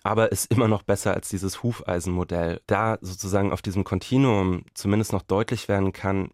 aber 0.02 0.32
ist 0.32 0.50
immer 0.50 0.66
noch 0.66 0.82
besser 0.82 1.14
als 1.14 1.28
dieses 1.28 1.62
Hufeisenmodell. 1.62 2.62
Da 2.66 2.98
sozusagen 3.00 3.52
auf 3.52 3.62
diesem 3.62 3.84
Kontinuum 3.84 4.64
zumindest 4.74 5.12
noch 5.12 5.22
deutlich 5.22 5.68
werden 5.68 5.92
kann, 5.92 6.30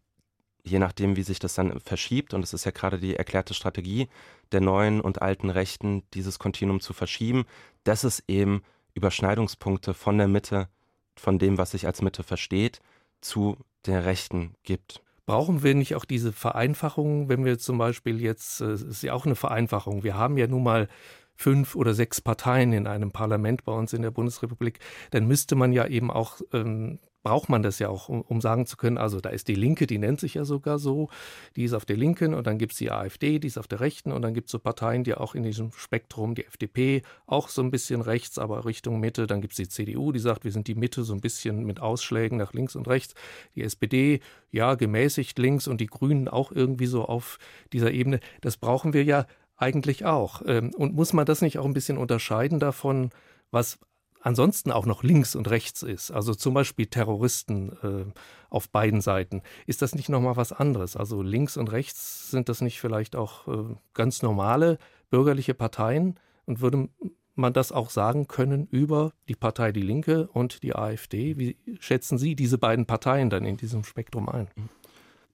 je 0.63 0.79
nachdem, 0.79 1.17
wie 1.17 1.25
sich 1.25 1.39
das 1.41 1.55
dann 1.55 1.79
verschiebt, 1.81 2.33
und 2.33 2.43
es 2.43 2.55
ist 2.55 2.65
ja 2.65 2.71
gerade 2.71 2.99
die 2.99 3.17
erklärte 3.17 3.53
Strategie 3.53 4.09
der 4.53 4.61
neuen 4.61 5.01
und 5.01 5.21
alten 5.21 5.51
Rechten, 5.51 6.05
dieses 6.15 6.39
Kontinuum 6.39 6.81
zu 6.81 6.93
verschieben, 6.93 7.45
dass 7.83 8.05
es 8.05 8.23
eben 8.29 8.63
Überschneidungspunkte 8.95 9.93
von 9.93 10.17
der 10.17 10.29
Mitte, 10.29 10.69
von 11.17 11.39
dem, 11.39 11.59
was 11.59 11.73
sich 11.73 11.87
als 11.87 12.01
Mitte 12.03 12.23
versteht, 12.23 12.81
zu 13.25 13.57
der 13.87 14.05
Rechten 14.05 14.55
gibt. 14.63 15.03
Brauchen 15.27 15.63
wir 15.63 15.75
nicht 15.75 15.95
auch 15.95 16.05
diese 16.05 16.33
Vereinfachung, 16.33 17.29
wenn 17.29 17.45
wir 17.45 17.59
zum 17.59 17.79
Beispiel 17.79 18.21
jetzt, 18.21 18.61
es 18.61 18.83
ist 18.83 19.03
ja 19.03 19.15
auch 19.15 19.25
eine 19.25 19.35
Vereinfachung, 19.35 20.05
wir 20.05 20.17
haben 20.17 20.37
ja 20.37 20.47
nun 20.47 20.63
mal 20.63 20.89
fünf 21.35 21.75
oder 21.75 21.95
sechs 21.95 22.21
Parteien 22.21 22.73
in 22.73 22.87
einem 22.87 23.11
Parlament 23.11 23.65
bei 23.65 23.73
uns 23.73 23.93
in 23.93 24.03
der 24.03 24.11
Bundesrepublik, 24.11 24.79
dann 25.11 25.27
müsste 25.27 25.57
man 25.57 25.73
ja 25.73 25.87
eben 25.87 26.11
auch 26.11 26.41
ähm, 26.53 26.99
braucht 27.25 27.49
man 27.49 27.63
das 27.63 27.81
ja 27.81 27.89
auch, 27.89 28.09
um, 28.09 28.21
um, 28.21 28.41
sagen 28.41 28.67
zu 28.67 28.77
können, 28.77 28.99
also 28.99 29.21
da 29.21 29.31
ist 29.31 29.49
die 29.49 29.55
Linke, 29.55 29.89
die 29.89 29.99
nennt 29.99 30.21
sich 30.21 30.35
ja 30.35 30.45
sogar 30.45 30.79
so, 30.79 31.09
die 31.57 31.65
ist 31.65 31.73
auf 31.73 31.87
der 31.87 31.97
Linken 31.97 32.35
und 32.35 32.47
dann 32.47 32.59
gibt 32.59 32.73
es 32.73 32.79
die 32.79 32.93
AfD, 32.93 33.41
die 33.41 33.49
ist 33.49 33.59
auf 33.59 33.67
der 33.67 33.81
Rechten 33.81 34.13
und 34.13 34.23
dann 34.23 34.35
gibt 34.35 34.49
es 34.49 34.53
so 34.53 34.59
Parteien, 34.59 35.03
die 35.03 35.15
auch 35.15 35.35
in 35.35 35.43
diesem 35.43 35.73
Spektrum, 35.73 36.35
die 36.35 36.45
FDP 36.45 37.03
auch 37.27 37.49
so 37.49 37.63
ein 37.63 37.71
bisschen 37.71 38.03
rechts, 38.03 38.39
aber 38.39 38.67
Richtung 38.67 39.01
Mitte, 39.01 39.27
dann 39.27 39.41
gibt 39.41 39.55
es 39.55 39.57
die 39.57 39.69
CDU, 39.69 40.13
die 40.13 40.21
sagt, 40.21 40.45
wir 40.45 40.53
sind 40.53 40.69
die 40.69 40.75
Mitte 40.75 41.03
so 41.03 41.15
ein 41.15 41.23
bisschen 41.23 41.65
mit 41.65 41.81
Ausschlägen 41.81 42.37
nach 42.37 42.53
links 42.53 42.77
und 42.77 42.87
rechts, 42.87 43.15
die 43.55 43.63
SPD, 43.63 44.21
ja, 44.51 44.75
gemäßigt 44.75 45.39
links 45.39 45.67
und 45.67 45.81
die 45.81 45.87
Grünen 45.87 46.29
auch 46.29 46.53
irgendwie 46.53 46.87
so 46.87 47.07
auf 47.07 47.39
dieser 47.73 47.91
Ebene. 47.91 48.21
Das 48.43 48.59
brauchen 48.59 48.93
wir 48.93 49.03
ja 49.03 49.27
eigentlich 49.57 50.05
auch. 50.05 50.43
Ähm, 50.47 50.73
und 50.75 50.95
muss 50.95 51.15
man 51.15 51.25
das 51.25 51.41
nicht 51.41 51.59
auch 51.59 51.65
ein 51.65 51.75
bisschen 51.75 51.97
unterscheiden 51.97 52.61
davon, 52.61 53.11
was 53.51 53.79
ansonsten 54.25 54.73
auch 54.73 54.87
noch 54.87 55.03
links 55.03 55.37
und 55.37 55.49
rechts 55.51 55.83
ist, 55.83 56.11
also 56.11 56.35
zum 56.35 56.55
Beispiel 56.55 56.87
Terroristen 56.87 57.73
äh, 57.83 58.13
auf 58.49 58.71
beiden 58.71 59.01
Seiten, 59.01 59.43
ist 59.67 59.83
das 59.83 59.95
nicht 59.95 60.09
nochmal 60.09 60.37
was 60.37 60.53
anderes? 60.53 60.97
Also 60.97 61.23
links 61.23 61.57
und 61.57 61.71
rechts 61.71 62.31
sind 62.31 62.49
das 62.49 62.61
nicht 62.61 62.81
vielleicht 62.81 63.17
auch 63.17 63.47
äh, 63.47 63.77
ganz 63.93 64.23
normale 64.23 64.79
bürgerliche 65.11 65.55
Parteien? 65.55 66.19
Und 66.47 66.61
würde 66.61 66.89
man 67.35 67.53
das 67.53 67.73
auch 67.73 67.91
sagen 67.91 68.29
können 68.29 68.67
über 68.71 69.13
die 69.29 69.35
Partei 69.35 69.73
Die 69.73 69.83
Linke 69.83 70.29
und 70.29 70.63
die 70.63 70.75
AfD? 70.75 71.39
Wie 71.39 71.57
schätzen 71.81 72.19
Sie 72.19 72.35
diese 72.35 72.59
beiden 72.59 72.87
Parteien 72.87 73.31
dann 73.31 73.45
in 73.45 73.57
diesem 73.57 73.85
Spektrum 73.85 74.29
ein? 74.29 74.49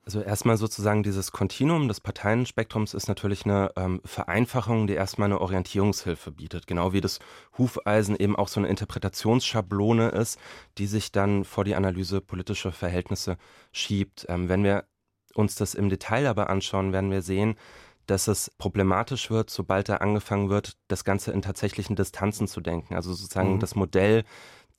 Also 0.04 0.22
erstmal 0.22 0.56
sozusagen 0.56 1.02
dieses 1.02 1.30
Kontinuum 1.30 1.86
des 1.86 2.00
Parteienspektrums 2.00 2.94
ist 2.94 3.06
natürlich 3.06 3.44
eine 3.44 3.70
ähm, 3.76 4.00
Vereinfachung, 4.04 4.86
die 4.86 4.94
erstmal 4.94 5.26
eine 5.26 5.40
Orientierungshilfe 5.40 6.32
bietet. 6.32 6.66
Genau 6.66 6.92
wie 6.92 7.02
das 7.02 7.18
Hufeisen 7.58 8.16
eben 8.16 8.34
auch 8.34 8.48
so 8.48 8.60
eine 8.60 8.68
Interpretationsschablone 8.68 10.08
ist, 10.08 10.38
die 10.78 10.86
sich 10.86 11.12
dann 11.12 11.44
vor 11.44 11.64
die 11.64 11.74
Analyse 11.74 12.20
politischer 12.20 12.72
Verhältnisse 12.72 13.36
schiebt. 13.72 14.26
Ähm, 14.28 14.48
wenn 14.48 14.64
wir 14.64 14.84
uns 15.34 15.54
das 15.54 15.74
im 15.74 15.90
Detail 15.90 16.26
aber 16.26 16.50
anschauen, 16.50 16.92
werden 16.92 17.10
wir 17.10 17.22
sehen, 17.22 17.56
dass 18.06 18.26
es 18.26 18.50
problematisch 18.58 19.30
wird, 19.30 19.50
sobald 19.50 19.88
da 19.88 19.96
angefangen 19.96 20.48
wird, 20.48 20.76
das 20.88 21.04
Ganze 21.04 21.30
in 21.30 21.42
tatsächlichen 21.42 21.94
Distanzen 21.94 22.48
zu 22.48 22.60
denken. 22.60 22.94
Also 22.94 23.14
sozusagen 23.14 23.54
mhm. 23.54 23.60
das 23.60 23.76
Modell 23.76 24.24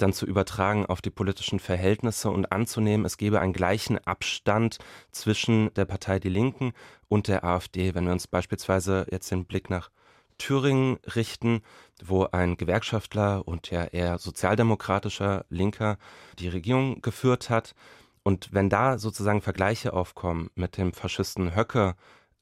dann 0.02 0.14
zu 0.14 0.26
übertragen 0.26 0.86
auf 0.86 1.02
die 1.02 1.10
politischen 1.10 1.60
Verhältnisse 1.60 2.30
und 2.30 2.52
anzunehmen, 2.52 3.06
es 3.06 3.18
gebe 3.18 3.40
einen 3.40 3.54
gleichen 3.54 3.98
Abstand 4.00 4.78
zwischen 5.12 5.74
der 5.76 5.86
Partei 5.86 6.20
Die 6.20 6.30
Linken 6.30 6.74
und 7.08 7.28
der 7.28 7.44
AfD. 7.44 7.94
Wenn 7.94 8.06
wir 8.06 8.12
uns 8.12 8.28
beispielsweise 8.28 9.06
jetzt 9.12 9.32
den 9.32 9.46
Blick 9.46 9.70
nach 9.70 9.90
Thüringen 10.38 10.98
richten, 11.16 11.62
wo 12.04 12.26
ein 12.26 12.58
Gewerkschaftler 12.58 13.48
und 13.48 13.70
ja 13.70 13.84
eher 13.84 14.18
sozialdemokratischer 14.18 15.46
Linker 15.50 15.98
die 16.40 16.48
Regierung 16.48 17.02
geführt 17.02 17.52
hat. 17.52 17.76
Und 18.24 18.52
wenn 18.52 18.70
da 18.70 18.98
sozusagen 18.98 19.42
Vergleiche 19.42 19.94
aufkommen 19.94 20.50
mit 20.56 20.78
dem 20.78 20.94
Faschisten 20.94 21.56
Höcke 21.56 21.96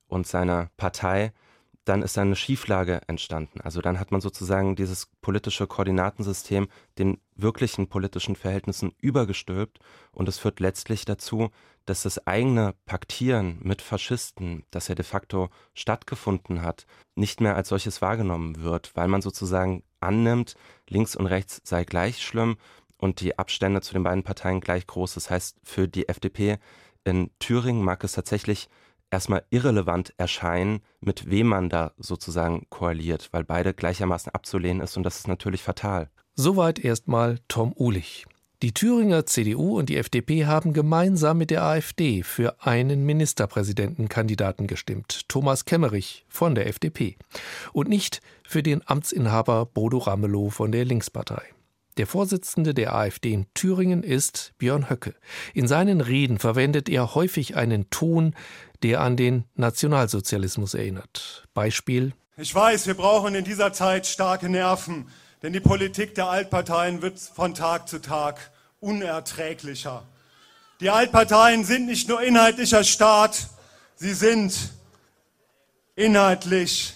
und 0.08 0.28
seiner 0.28 0.70
Partei, 0.78 1.34
dann 1.90 2.04
ist 2.04 2.18
eine 2.18 2.36
Schieflage 2.36 3.02
entstanden. 3.08 3.62
Also 3.62 3.82
dann 3.82 4.00
hat 4.00 4.12
man 4.12 4.22
sozusagen 4.22 4.76
dieses 4.76 5.08
politische 5.22 5.66
Koordinatensystem 5.66 6.68
den 7.00 7.20
wirklichen 7.36 7.88
politischen 7.88 8.36
Verhältnissen 8.36 8.94
übergestülpt 9.02 9.80
und 10.12 10.30
es 10.30 10.38
führt 10.38 10.60
letztlich 10.60 11.06
dazu, 11.06 11.50
dass 11.86 12.04
das 12.04 12.28
eigene 12.28 12.76
Paktieren 12.86 13.58
mit 13.64 13.82
Faschisten, 13.82 14.64
das 14.70 14.88
ja 14.88 14.94
de 14.96 15.04
facto 15.04 15.50
stattgefunden 15.74 16.62
hat, 16.62 16.86
nicht 17.16 17.42
mehr 17.42 17.56
als 17.56 17.70
solches 17.70 18.04
wahrgenommen 18.04 18.62
wird, 18.62 18.92
weil 18.94 19.08
man 19.08 19.24
sozusagen 19.24 19.84
annimmt, 20.00 20.56
links 20.88 21.16
und 21.16 21.26
rechts 21.26 21.60
sei 21.64 21.86
gleich 21.86 22.24
schlimm 22.24 22.58
und 22.98 23.22
die 23.22 23.40
Abstände 23.40 23.82
zu 23.82 23.94
den 23.94 24.04
beiden 24.04 24.24
Parteien 24.24 24.62
gleich 24.62 24.86
groß. 24.86 25.16
Das 25.16 25.32
heißt, 25.32 25.58
für 25.64 25.88
die 25.88 26.08
FDP 26.08 26.60
in 27.04 27.32
Thüringen 27.40 27.84
mag 27.84 28.04
es 28.04 28.12
tatsächlich 28.12 28.70
erstmal 29.12 29.44
irrelevant 29.50 30.14
erscheinen, 30.18 30.82
mit 31.00 31.30
wem 31.30 31.48
man 31.48 31.70
da 31.70 31.94
sozusagen 31.98 32.68
koaliert, 32.70 33.30
weil 33.32 33.44
beide 33.44 33.74
gleichermaßen 33.74 34.34
abzulehnen 34.34 34.82
ist 34.82 34.98
und 34.98 35.04
das 35.04 35.20
ist 35.20 35.28
natürlich 35.28 35.64
fatal. 35.64 36.10
Soweit 36.36 36.80
erstmal 36.80 37.40
Tom 37.48 37.74
Uhlich. 37.78 38.26
Die 38.62 38.74
Thüringer 38.74 39.26
CDU 39.26 39.80
und 39.80 39.88
die 39.88 39.96
FDP 39.96 40.46
haben 40.46 40.74
gemeinsam 40.74 41.38
mit 41.38 41.50
der 41.50 41.64
AfD 41.64 42.24
für 42.24 42.62
einen 42.62 43.06
Ministerpräsidentenkandidaten 43.06 44.68
gestimmt, 44.68 45.30
Thomas 45.30 45.64
Kemmerich 45.64 46.26
von 46.28 46.56
der 46.56 46.68
FDP, 46.68 47.16
und 47.72 47.88
nicht 47.88 48.22
für 48.46 48.62
den 48.62 48.86
Amtsinhaber 48.86 49.66
Bodo 49.66 50.00
Ramelow 50.00 50.50
von 50.50 50.74
der 50.74 50.84
Linkspartei. 50.84 51.42
Der 51.96 52.08
Vorsitzende 52.08 52.74
der 52.74 52.96
AfD 52.96 53.34
in 53.34 53.46
Thüringen 53.54 54.04
ist 54.04 54.54
Björn 54.58 54.90
Höcke. 54.90 55.16
In 55.54 55.68
seinen 55.68 56.02
Reden 56.02 56.38
verwendet 56.38 56.88
er 56.90 57.16
häufig 57.16 57.56
einen 57.56 57.90
Ton, 57.90 58.36
der 58.84 59.02
an 59.02 59.18
den 59.18 59.46
Nationalsozialismus 59.56 60.74
erinnert. 60.74 61.48
Beispiel 61.54 62.14
Ich 62.38 62.54
weiß, 62.54 62.88
wir 62.88 62.94
brauchen 62.94 63.36
in 63.36 63.44
dieser 63.44 63.74
Zeit 63.74 64.08
starke 64.08 64.50
Nerven, 64.50 65.08
denn 65.42 65.54
die 65.54 65.60
Politik 65.60 66.16
der 66.16 66.28
Altparteien 66.28 67.02
wird 67.02 67.20
von 67.20 67.54
Tag 67.54 67.88
zu 67.88 68.00
Tag 68.00 68.52
unerträglicher. 68.80 70.04
Die 70.80 70.90
Altparteien 70.90 71.66
sind 71.66 71.86
nicht 71.88 72.08
nur 72.08 72.22
inhaltlicher 72.22 72.84
Staat, 72.84 73.50
sie 73.96 74.14
sind 74.14 74.72
inhaltlich 75.96 76.94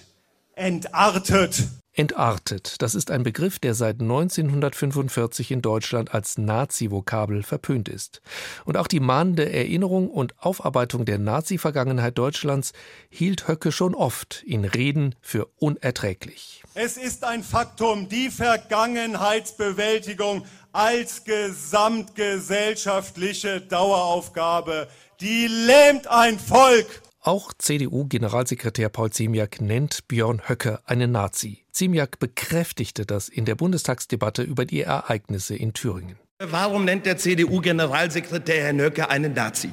entartet. 0.56 1.64
Entartet, 1.96 2.82
das 2.82 2.96
ist 2.96 3.12
ein 3.12 3.22
Begriff, 3.22 3.60
der 3.60 3.76
seit 3.76 4.02
1945 4.02 5.52
in 5.52 5.62
Deutschland 5.62 6.12
als 6.12 6.40
Nazi-Vokabel 6.40 7.44
verpönt 7.44 7.88
ist. 7.88 8.24
Und 8.66 8.78
auch 8.78 8.88
die 8.88 9.00
mahnende 9.00 9.52
Erinnerung 9.52 10.10
und 10.10 10.34
Aufarbeitung 10.40 11.06
der 11.06 11.20
Nazi-Vergangenheit 11.20 12.18
Deutschlands 12.18 12.74
hielt 13.10 13.48
Höcke 13.48 13.72
schon 13.72 13.94
oft 13.94 14.42
in 14.44 14.66
Reden 14.66 15.14
für 15.22 15.50
unerträglich. 15.60 16.64
Es 16.74 16.98
ist 16.98 17.24
ein 17.24 17.44
Faktum, 17.44 18.10
die 18.10 18.32
Vergangenheitsbewältigung 18.32 20.46
als 20.72 21.24
gesamtgesellschaftliche 21.24 23.62
Daueraufgabe, 23.62 24.88
die 25.22 25.46
lähmt 25.46 26.08
ein 26.08 26.40
Volk. 26.40 27.04
Auch 27.26 27.54
CDU-Generalsekretär 27.58 28.90
Paul 28.90 29.10
Ziemiak 29.10 29.62
nennt 29.62 30.10
Björn 30.10 30.42
Höcke 30.50 30.82
einen 30.86 31.14
Nazi. 31.14 31.64
Ziemiak 31.72 32.20
bekräftigte 32.20 33.06
das 33.06 33.30
in 33.30 33.46
der 33.46 33.56
Bundestagsdebatte 33.56 34.44
über 34.44 34.66
die 34.66 34.82
Ereignisse 34.82 35.56
in 35.56 35.72
Thüringen. 35.72 36.18
Warum 36.40 36.84
nennt 36.84 37.06
der 37.06 37.16
CDU-Generalsekretär 37.16 38.64
Herrn 38.64 38.82
Höcke 38.82 39.10
einen 39.10 39.34
Nazi? 39.34 39.70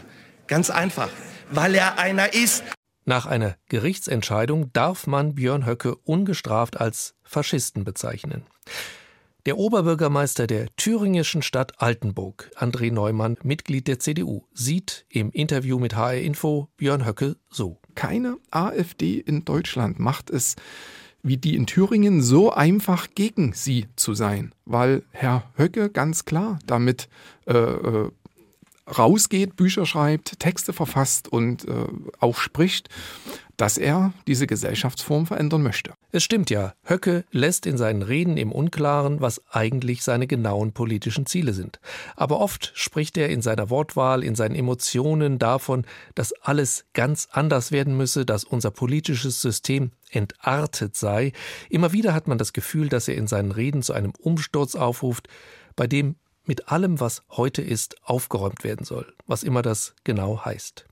Ganz 0.47 0.71
einfach, 0.71 1.09
weil 1.51 1.75
er 1.75 1.99
einer 1.99 2.33
ist. 2.33 2.63
Nach 3.05 3.27
einer 3.27 3.57
Gerichtsentscheidung 3.69 4.73
darf 4.73 5.09
man 5.09 5.35
Björn 5.35 5.67
Höcke 5.67 5.97
ungestraft 5.97 6.81
als 6.81 7.17
Faschisten 7.25 7.83
bezeichnen. 7.83 8.45
Der 9.47 9.57
Oberbürgermeister 9.57 10.47
der 10.47 10.67
thüringischen 10.77 11.41
Stadt 11.41 11.81
Altenburg, 11.81 12.51
André 12.57 12.93
Neumann, 12.93 13.39
Mitglied 13.43 13.89
der 13.89 13.99
CDU, 13.99 14.43
sieht 14.53 15.07
im 15.09 15.31
Interview 15.31 15.79
mit 15.79 15.97
HR 15.97 16.19
Info 16.19 16.69
Björn 16.77 17.07
Höcke 17.07 17.37
so. 17.49 17.79
Keine 17.95 18.37
AfD 18.51 19.19
in 19.19 19.45
Deutschland 19.45 19.99
macht 19.99 20.29
es 20.31 20.57
wie 21.23 21.37
die 21.37 21.55
in 21.55 21.67
Thüringen 21.67 22.23
so 22.23 22.51
einfach 22.51 23.09
gegen 23.15 23.53
sie 23.53 23.87
zu 23.97 24.15
sein, 24.15 24.55
weil 24.65 25.03
Herr 25.11 25.51
Höcke 25.57 25.91
ganz 25.91 26.25
klar 26.25 26.59
damit 26.67 27.09
äh, 27.47 27.57
äh 27.57 28.11
rausgeht, 28.97 29.57
Bücher 29.57 29.87
schreibt, 29.87 30.39
Texte 30.41 30.73
verfasst 30.73 31.29
und 31.29 31.67
äh, 31.67 31.87
auch 32.19 32.37
spricht, 32.37 32.89
dass 33.61 33.77
er 33.77 34.15
diese 34.27 34.47
Gesellschaftsform 34.47 35.27
verändern 35.27 35.63
möchte. 35.63 35.93
Es 36.13 36.23
stimmt 36.23 36.49
ja, 36.49 36.73
Höcke 36.83 37.25
lässt 37.31 37.67
in 37.67 37.77
seinen 37.77 38.01
Reden 38.01 38.39
im 38.39 38.53
Unklaren, 38.53 39.21
was 39.21 39.43
eigentlich 39.51 40.03
seine 40.03 40.27
genauen 40.27 40.73
politischen 40.73 41.27
Ziele 41.27 41.53
sind. 41.53 41.79
Aber 42.17 42.41
oft 42.41 42.73
spricht 42.75 43.19
er 43.19 43.29
in 43.29 43.43
seiner 43.43 43.69
Wortwahl, 43.69 44.25
in 44.25 44.35
seinen 44.35 44.55
Emotionen 44.55 45.39
davon, 45.39 45.85
dass 46.15 46.33
alles 46.41 46.87
ganz 46.95 47.29
anders 47.33 47.71
werden 47.71 47.99
müsse, 47.99 48.25
dass 48.25 48.45
unser 48.45 48.71
politisches 48.71 49.43
System 49.43 49.91
entartet 50.11 50.97
sei. 50.97 51.33
Immer 51.69 51.93
wieder 51.93 52.15
hat 52.15 52.29
man 52.29 52.39
das 52.39 52.55
Gefühl, 52.55 52.89
dass 52.89 53.09
er 53.09 53.17
in 53.17 53.27
seinen 53.27 53.53
Reden 53.53 53.83
zu 53.83 53.93
einem 53.93 54.13
Umsturz 54.19 54.75
aufruft, 54.75 55.29
bei 55.77 55.87
dem 55.87 56.17
mit 56.51 56.69
allem, 56.69 56.99
was 56.99 57.23
heute 57.31 57.63
ist, 57.63 57.95
aufgeräumt 58.03 58.65
werden 58.65 58.85
soll, 58.85 59.07
was 59.29 59.45
immer 59.45 59.63
das 59.63 59.95
genau 60.03 60.45
heißt. 60.45 60.85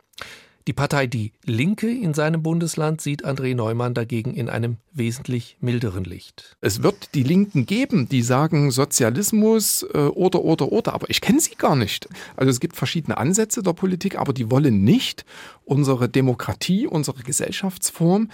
Die 0.69 0.73
Partei 0.73 1.09
Die 1.09 1.33
Linke 1.45 1.91
in 1.91 2.15
seinem 2.15 2.45
Bundesland 2.45 3.01
sieht 3.01 3.27
André 3.27 3.57
Neumann 3.57 3.93
dagegen 3.93 4.35
in 4.35 4.49
einem 4.49 4.77
wesentlich 4.93 5.57
milderen 5.61 6.05
Licht. 6.05 6.57
Es 6.61 6.85
wird 6.85 7.17
die 7.17 7.25
Linken 7.25 7.67
geben, 7.67 8.09
die 8.09 8.23
sagen 8.23 8.71
Sozialismus 8.71 9.85
äh, 9.93 9.99
oder, 9.99 10.45
oder, 10.45 10.71
oder, 10.71 10.95
aber 10.95 11.11
ich 11.11 11.21
kenne 11.21 11.41
sie 11.41 11.57
gar 11.57 11.75
nicht. 11.75 12.09
Also 12.37 12.51
es 12.51 12.61
gibt 12.61 12.77
verschiedene 12.77 13.19
Ansätze 13.19 13.61
der 13.65 13.73
Politik, 13.73 14.17
aber 14.17 14.33
die 14.33 14.53
wollen 14.53 14.85
nicht 14.85 15.25
unsere 15.65 16.09
Demokratie, 16.09 16.87
unsere 16.87 17.25
Gesellschaftsform 17.25 18.31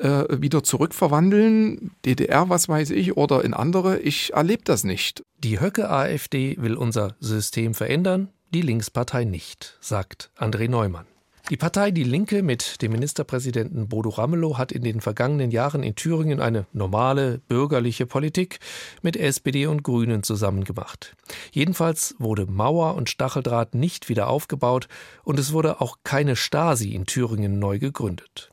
äh, 0.00 0.40
wieder 0.40 0.62
zurückverwandeln, 0.62 1.92
DDR, 2.04 2.48
was 2.48 2.68
weiß 2.68 2.90
ich, 2.90 3.16
oder 3.16 3.44
in 3.44 3.54
andere. 3.54 3.98
Ich 3.98 4.32
erlebe 4.32 4.62
das 4.64 4.84
nicht. 4.84 5.22
Die 5.38 5.60
Höcke-AfD 5.60 6.56
will 6.58 6.74
unser 6.74 7.14
System 7.20 7.74
verändern, 7.74 8.28
die 8.52 8.62
Linkspartei 8.62 9.24
nicht, 9.24 9.78
sagt 9.80 10.30
André 10.36 10.68
Neumann. 10.68 11.06
Die 11.50 11.56
Partei 11.56 11.90
Die 11.90 12.04
Linke 12.04 12.44
mit 12.44 12.80
dem 12.80 12.92
Ministerpräsidenten 12.92 13.88
Bodo 13.88 14.10
Ramelow 14.10 14.56
hat 14.56 14.70
in 14.70 14.82
den 14.82 15.00
vergangenen 15.00 15.50
Jahren 15.50 15.82
in 15.82 15.96
Thüringen 15.96 16.40
eine 16.40 16.66
normale 16.72 17.38
bürgerliche 17.48 18.06
Politik 18.06 18.60
mit 19.02 19.16
SPD 19.16 19.66
und 19.66 19.82
Grünen 19.82 20.22
zusammengemacht. 20.22 21.16
Jedenfalls 21.50 22.14
wurde 22.20 22.46
Mauer 22.46 22.94
und 22.94 23.10
Stacheldraht 23.10 23.74
nicht 23.74 24.08
wieder 24.08 24.28
aufgebaut 24.28 24.86
und 25.24 25.40
es 25.40 25.52
wurde 25.52 25.80
auch 25.80 25.98
keine 26.04 26.36
Stasi 26.36 26.94
in 26.94 27.06
Thüringen 27.06 27.58
neu 27.58 27.80
gegründet. 27.80 28.52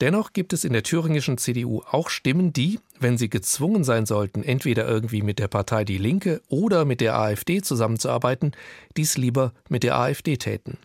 Dennoch 0.00 0.32
gibt 0.32 0.52
es 0.52 0.64
in 0.64 0.74
der 0.74 0.82
thüringischen 0.82 1.38
CDU 1.38 1.82
auch 1.90 2.10
Stimmen, 2.10 2.52
die, 2.52 2.78
wenn 3.00 3.16
sie 3.16 3.30
gezwungen 3.30 3.82
sein 3.82 4.04
sollten, 4.04 4.42
entweder 4.42 4.86
irgendwie 4.86 5.22
mit 5.22 5.38
der 5.38 5.48
Partei 5.48 5.84
Die 5.84 5.98
Linke 5.98 6.42
oder 6.48 6.84
mit 6.84 7.00
der 7.00 7.18
AfD 7.18 7.62
zusammenzuarbeiten, 7.62 8.52
dies 8.96 9.16
lieber 9.16 9.52
mit 9.68 9.82
der 9.82 9.98
AfD 9.98 10.36
täten. 10.36 10.76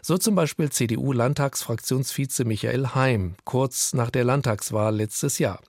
So 0.00 0.16
zum 0.16 0.34
Beispiel 0.34 0.70
CDU-Landtagsfraktionsvize 0.70 2.44
Michael 2.44 2.94
Heim, 2.94 3.34
kurz 3.44 3.92
nach 3.92 4.10
der 4.10 4.24
Landtagswahl 4.24 4.96
letztes 4.96 5.38
Jahr. 5.38 5.60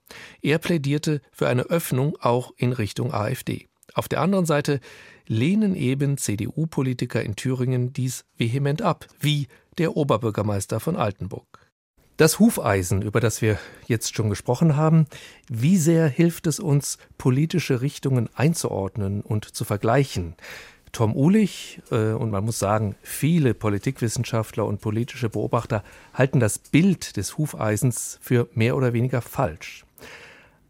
Er 0.42 0.60
plädierte 0.60 1.22
für 1.34 1.50
eine 1.50 1.64
Öffnung 1.64 2.18
auch 2.22 2.54
in 2.56 2.72
Richtung 2.72 3.14
AfD. 3.14 3.68
Auf 3.94 4.08
der 4.08 4.22
anderen 4.22 4.46
Seite 4.46 4.80
lehnen 5.28 5.76
eben 5.76 6.18
CDU-Politiker 6.18 7.22
in 7.24 7.36
Thüringen 7.36 7.94
dies 7.94 8.26
vehement 8.38 8.82
ab, 8.82 9.08
wie 9.20 9.48
der 9.78 9.98
Oberbürgermeister 9.98 10.80
von 10.80 10.96
Altenburg. 10.96 11.65
Das 12.18 12.40
Hufeisen, 12.40 13.02
über 13.02 13.20
das 13.20 13.42
wir 13.42 13.60
jetzt 13.88 14.16
schon 14.16 14.30
gesprochen 14.30 14.78
haben, 14.78 15.06
wie 15.50 15.76
sehr 15.76 16.08
hilft 16.08 16.48
es 16.48 16.62
uns, 16.62 16.98
politische 17.18 17.82
Richtungen 17.82 18.30
einzuordnen 18.36 19.20
und 19.22 19.44
zu 19.44 19.66
vergleichen? 19.66 20.36
Tom 20.94 21.14
Uhlich 21.14 21.82
äh, 21.92 22.14
und 22.14 22.32
man 22.32 22.46
muss 22.46 22.58
sagen, 22.58 22.96
viele 23.02 23.54
Politikwissenschaftler 23.54 24.66
und 24.66 24.80
politische 24.80 25.28
Beobachter 25.28 25.84
halten 26.14 26.40
das 26.40 26.58
Bild 26.58 27.18
des 27.18 27.38
Hufeisens 27.38 28.18
für 28.22 28.48
mehr 28.54 28.78
oder 28.78 28.94
weniger 28.94 29.22
falsch. 29.22 29.86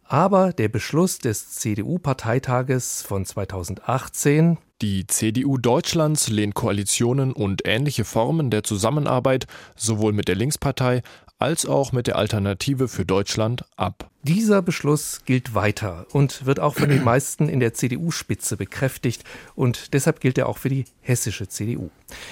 Aber 0.08 0.52
der 0.52 0.70
Beschluss 0.70 1.20
des 1.20 1.52
CDU-Parteitages 1.52 3.04
von 3.04 3.24
2018, 3.24 4.58
die 4.82 5.08
CDU 5.08 5.58
Deutschlands 5.58 6.28
lehnt 6.28 6.54
Koalitionen 6.54 7.32
und 7.32 7.62
ähnliche 7.66 8.04
Formen 8.04 8.52
der 8.52 8.64
Zusammenarbeit 8.64 9.48
sowohl 9.76 10.12
mit 10.12 10.28
der 10.28 10.36
Linkspartei 10.36 11.02
als 11.38 11.66
auch 11.66 11.92
mit 11.92 12.08
der 12.08 12.16
Alternative 12.16 12.88
für 12.88 13.06
Deutschland 13.06 13.66
ab. 13.76 14.10
Dieser 14.24 14.62
Beschluss 14.62 15.22
gilt 15.26 15.54
weiter 15.54 16.08
und 16.12 16.46
wird 16.46 16.60
auch 16.60 16.76
von 16.76 16.90
den 16.90 17.04
meisten 17.04 17.50
in 17.50 17.60
der 17.60 17.74
CDU-Spitze 17.74 18.58
bekräftigt 18.58 19.24
und 19.54 19.94
deshalb 19.94 20.20
gilt 20.20 20.38
er 20.38 20.48
auch 20.48 20.58
für 20.58 20.70
die 20.70 20.86
hessische 21.02 21.48
CDU. 21.48 21.90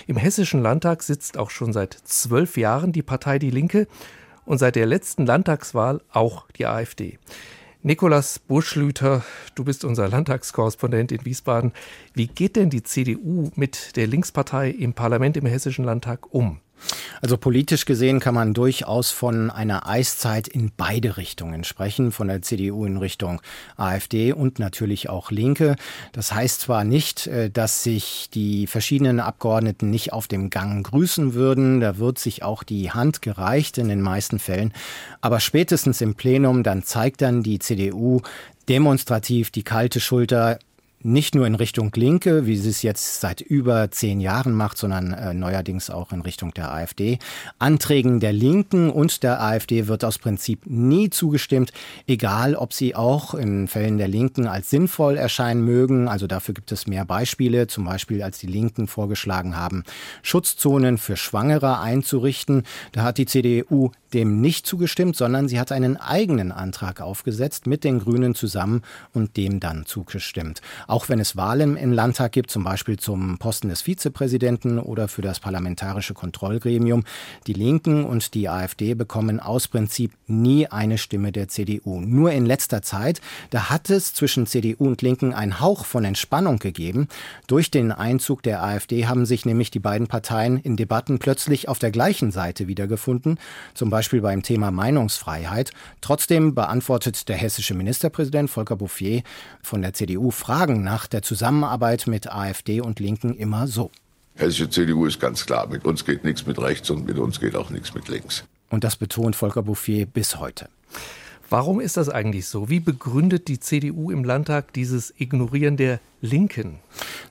Im 0.07 0.17
hessischen 0.17 0.62
Landtag 0.62 1.03
sitzt 1.03 1.38
auch 1.38 1.50
schon 1.50 1.74
seit 1.74 1.93
zwölf 1.93 2.57
Jahren 2.57 2.91
die 2.91 3.03
Partei 3.03 3.39
Die 3.39 3.51
Linke 3.51 3.88
und 4.45 4.57
seit 4.57 4.75
der 4.75 4.86
letzten 4.86 5.25
Landtagswahl 5.25 6.01
auch 6.12 6.50
die 6.51 6.65
AfD. 6.65 7.19
Nikolas 7.86 8.39
Buschlüter, 8.39 9.25
du 9.55 9.65
bist 9.65 9.83
unser 9.83 10.07
Landtagskorrespondent 10.07 11.12
in 11.12 11.25
Wiesbaden. 11.25 11.74
Wie 12.13 12.27
geht 12.27 12.55
denn 12.55 12.69
die 12.69 12.83
CDU 12.83 13.51
mit 13.55 13.98
der 13.98 14.07
Linkspartei 14.07 14.69
im 14.69 14.93
Parlament 14.93 15.36
im 15.36 15.45
Hessischen 15.45 15.83
Landtag 15.83 16.33
um? 16.33 16.62
Also 17.22 17.37
politisch 17.37 17.85
gesehen 17.85 18.19
kann 18.19 18.35
man 18.35 18.53
durchaus 18.53 19.11
von 19.11 19.50
einer 19.50 19.87
Eiszeit 19.87 20.48
in 20.48 20.72
beide 20.75 21.17
Richtungen 21.17 21.63
sprechen, 21.63 22.11
von 22.11 22.27
der 22.27 22.41
CDU 22.41 22.85
in 22.85 22.98
Richtung 22.98 23.41
AfD 23.77 24.33
und 24.33 24.59
natürlich 24.59 25.09
auch 25.09 25.31
Linke. 25.31 25.75
Das 26.11 26.33
heißt 26.33 26.61
zwar 26.61 26.83
nicht, 26.83 27.27
äh, 27.27 27.50
dass 27.50 27.83
sich 27.83 28.29
die 28.33 28.67
verschiedenen 28.67 29.19
Abgeordneten 29.19 29.89
nicht 29.89 30.13
auf 30.13 30.27
dem 30.27 30.50
Gang 30.50 30.85
grüßen 30.85 31.33
würden, 31.33 31.79
da 31.79 31.98
wird 31.98 32.19
sich 32.19 32.43
auch 32.43 32.63
die 32.63 32.91
Hand 32.91 33.22
gereicht 33.22 33.77
in 33.77 33.87
den 33.87 34.01
meisten 34.01 34.39
Fällen, 34.39 34.74
aber 35.22 35.39
spätestens 35.39 36.01
im 36.01 36.15
Plenum, 36.15 36.63
dann 36.63 36.83
zeigt 36.83 37.22
dann 37.22 37.43
die 37.43 37.59
CDU 37.59 38.22
demonstrativ 38.69 39.51
die 39.51 39.63
kalte 39.63 40.00
Schulter 40.00 40.59
nicht 41.03 41.35
nur 41.35 41.46
in 41.46 41.55
Richtung 41.55 41.92
Linke, 41.96 42.46
wie 42.46 42.55
sie 42.55 42.70
es 42.70 42.81
jetzt 42.81 43.22
seit 43.22 43.42
über 43.42 43.92
zehn 43.92 44.20
Jahren 44.22 44.53
macht, 44.53 44.77
sondern 44.77 45.13
äh, 45.13 45.33
neuerdings 45.33 45.89
auch 45.89 46.11
in 46.11 46.22
Richtung 46.22 46.53
der 46.53 46.74
AfD. 46.74 47.20
Anträgen 47.59 48.20
der 48.20 48.33
Linken 48.33 48.89
und 48.89 49.24
der 49.24 49.42
AfD 49.42 49.87
wird 49.87 50.05
aus 50.05 50.18
Prinzip 50.18 50.61
nie 50.66 51.09
zugestimmt, 51.09 51.72
egal 52.07 52.55
ob 52.55 52.74
sie 52.74 52.96
auch 52.96 53.33
in 53.33 53.68
Fällen 53.68 53.98
der 53.98 54.07
Linken 54.07 54.48
als 54.48 54.70
sinnvoll 54.70 55.18
erscheinen 55.18 55.63
mögen. 55.63 56.07
Also 56.07 56.27
dafür 56.27 56.53
gibt 56.53 56.72
es 56.72 56.87
mehr 56.87 57.05
Beispiele, 57.05 57.68
zum 57.68 57.85
Beispiel 57.85 58.24
als 58.24 58.39
die 58.39 58.48
Linken 58.48 58.87
vorgeschlagen 58.87 59.57
haben, 59.57 59.83
Schutzzonen 60.22 60.98
für 60.98 61.18
Schwangere 61.18 61.79
einzurichten. 61.79 62.63
Da 62.92 63.03
hat 63.03 63.18
die 63.18 63.25
CDU 63.25 63.92
dem 64.13 64.42
nicht 64.42 64.68
zugestimmt, 64.68 65.16
sondern 65.16 65.48
sie 65.48 65.59
hat 65.59 65.72
einen 65.72 65.98
eigenen 65.98 66.51
Antrag 66.51 67.01
aufgesetzt 67.01 67.68
mit 67.68 67.83
den 67.83 68.00
Grünen 68.00 68.35
zusammen 68.35 68.83
und 69.13 69.37
dem 69.37 69.59
dann 69.59 69.85
zugestimmt. 69.85 70.61
Auch 70.94 71.10
wenn 71.10 71.20
es 71.20 71.36
Wahlen 71.36 71.75
im 71.75 71.92
Landtag 71.92 72.34
gibt, 72.34 72.51
zum 72.51 72.64
Beispiel 72.64 73.00
zum 73.00 73.40
Posten 73.40 73.68
des 73.68 73.82
Vizepräsidenten 73.82 74.77
oder 74.77 75.08
für 75.08 75.24
das 75.24 75.40
parlamentarische 75.40 76.14
Kontrollgremium, 76.14 77.03
die 77.48 77.53
Linken 77.53 78.06
und 78.06 78.36
die 78.36 78.48
AfD 78.48 78.94
bekommen 78.94 79.40
aus 79.40 79.68
Prinzip 79.68 80.12
nie 80.27 80.68
eine 80.68 81.00
Stimme 81.00 81.32
der 81.32 81.48
CDU. 81.48 82.00
Nur 82.00 82.32
in 82.32 82.46
letzter 82.46 82.84
Zeit, 82.84 83.22
da 83.50 83.72
hat 83.72 83.90
es 83.90 84.14
zwischen 84.14 84.46
CDU 84.46 84.86
und 84.86 85.01
Linken 85.01 85.34
einen 85.34 85.60
Hauch 85.60 85.86
von 85.86 86.06
Entspannung 86.06 86.60
gegeben. 86.60 87.08
Durch 87.48 87.72
den 87.72 87.92
Einzug 87.92 88.44
der 88.44 88.62
AfD 88.62 89.08
haben 89.08 89.25
sich 89.25 89.48
nämlich 89.48 89.72
die 89.72 89.79
beiden 89.79 90.06
Parteien 90.06 90.58
in 90.60 90.77
Debatten 90.77 91.18
plötzlich 91.18 91.70
auf 91.70 91.79
der 91.79 91.90
gleichen 91.90 92.32
Seite 92.32 92.68
wiedergefunden. 92.68 93.40
Zum 93.74 93.90
Beispiel 93.90 94.22
beim 94.22 94.44
Thema 94.44 94.70
Meinungsfreiheit. 94.70 95.72
Trotzdem 96.01 96.53
beantwortet 96.53 97.29
der 97.29 97.38
hessische 97.38 97.74
Ministerpräsident 97.74 98.51
Volker 98.51 98.75
Bouffier 98.75 99.24
von 99.64 99.82
der 99.82 99.94
CDU 99.94 100.29
Fragen 100.29 100.82
nach 100.83 101.07
der 101.07 101.22
Zusammenarbeit 101.22 102.07
mit 102.07 102.31
AfD 102.31 102.81
und 102.81 103.00
Linken 103.00 103.35
immer 103.35 103.67
so. 103.67 103.89
Hessische 104.35 104.69
CDU 104.69 105.05
ist 105.05 105.19
ganz 105.19 105.46
klar, 105.46 105.67
mit 105.67 105.85
uns 105.85 106.05
geht 106.05 106.24
nichts 106.24 106.46
mit 106.46 106.59
rechts 106.59 106.89
und 106.89 107.05
mit 107.05 107.17
uns 107.17 107.39
geht 107.39 107.55
auch 107.55 107.69
nichts 107.69 107.93
mit 107.93 108.07
links. 108.07 108.43
Und 108.69 108.83
das 108.83 108.96
betont 108.96 109.35
Volker 109.35 109.61
Bouffier 109.61 110.05
bis 110.05 110.39
heute. 110.39 110.67
Warum 111.50 111.79
ist 111.79 111.98
das 111.98 112.09
eigentlich 112.09 112.48
so? 112.48 112.69
Wie 112.69 112.79
begründet 112.79 113.48
die 113.48 113.59
CDU 113.59 114.09
im 114.09 114.24
Landtag 114.24 114.74
dieses 114.74 115.13
Ignorieren 115.19 115.77
der 115.77 116.00
Linken? 116.19 116.79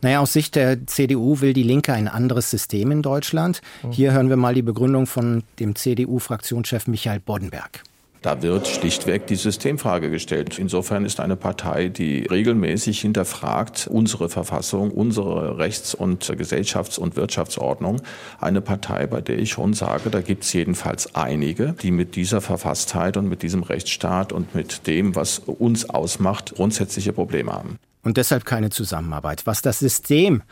Naja, 0.01 0.21
aus 0.21 0.33
Sicht 0.33 0.55
der 0.55 0.87
CDU 0.87 1.41
will 1.41 1.55
die 1.55 1.65
Linke 1.65 1.93
ein 1.93 2.07
anderes 2.07 2.49
System 2.49 2.93
in 2.93 3.03
Deutschland. 3.03 3.63
Mhm. 3.83 3.91
Hier 3.91 4.13
hören 4.13 4.29
wir 4.29 4.37
mal 4.37 4.55
die 4.55 4.63
Begründung 4.63 5.09
von 5.09 5.43
dem 5.59 5.75
CDU-Fraktionschef 5.75 6.87
Michael 6.87 7.19
Boddenberg. 7.19 7.83
Da 8.23 8.41
wird 8.41 8.69
schlichtweg 8.69 9.27
die 9.27 9.35
Systemfrage 9.35 10.09
gestellt. 10.09 10.57
Insofern 10.61 11.05
ist 11.05 11.19
eine 11.19 11.35
Partei, 11.35 11.89
die 11.89 12.21
regelmäßig 12.21 13.01
hinterfragt 13.01 13.89
unsere 13.91 14.29
Verfassung, 14.29 14.93
unsere 14.93 15.59
Rechts- 15.59 15.93
und 15.93 16.25
Gesellschafts- 16.25 17.01
und 17.01 17.17
Wirtschaftsordnung, 17.17 18.01
eine 18.41 18.61
Partei, 18.61 19.09
bei 19.09 19.21
der 19.21 19.41
ich 19.41 19.51
schon 19.51 19.75
sage, 19.75 20.09
da 20.09 20.21
gibt 20.21 20.45
es 20.45 20.53
jedenfalls 20.53 21.17
einige, 21.17 21.75
die 21.83 21.91
mit 21.91 22.15
dieser 22.15 22.41
Verfasstheit 22.41 23.17
und 23.17 23.29
mit 23.29 23.43
diesem 23.43 23.65
Rechtsstaat 23.65 24.33
und 24.33 24.55
mit 24.55 24.87
dem, 24.87 25.17
was 25.17 25.41
uns 25.41 25.91
ausmacht, 25.91 26.55
grundsätzliche 26.55 27.13
Probleme 27.13 27.53
haben 27.53 27.81
und 28.03 28.17
deshalb 28.17 28.45
keine 28.45 28.71
Zusammenarbeit. 28.71 29.47
Was 29.47 29.63
das 29.63 29.79
System 29.79 30.43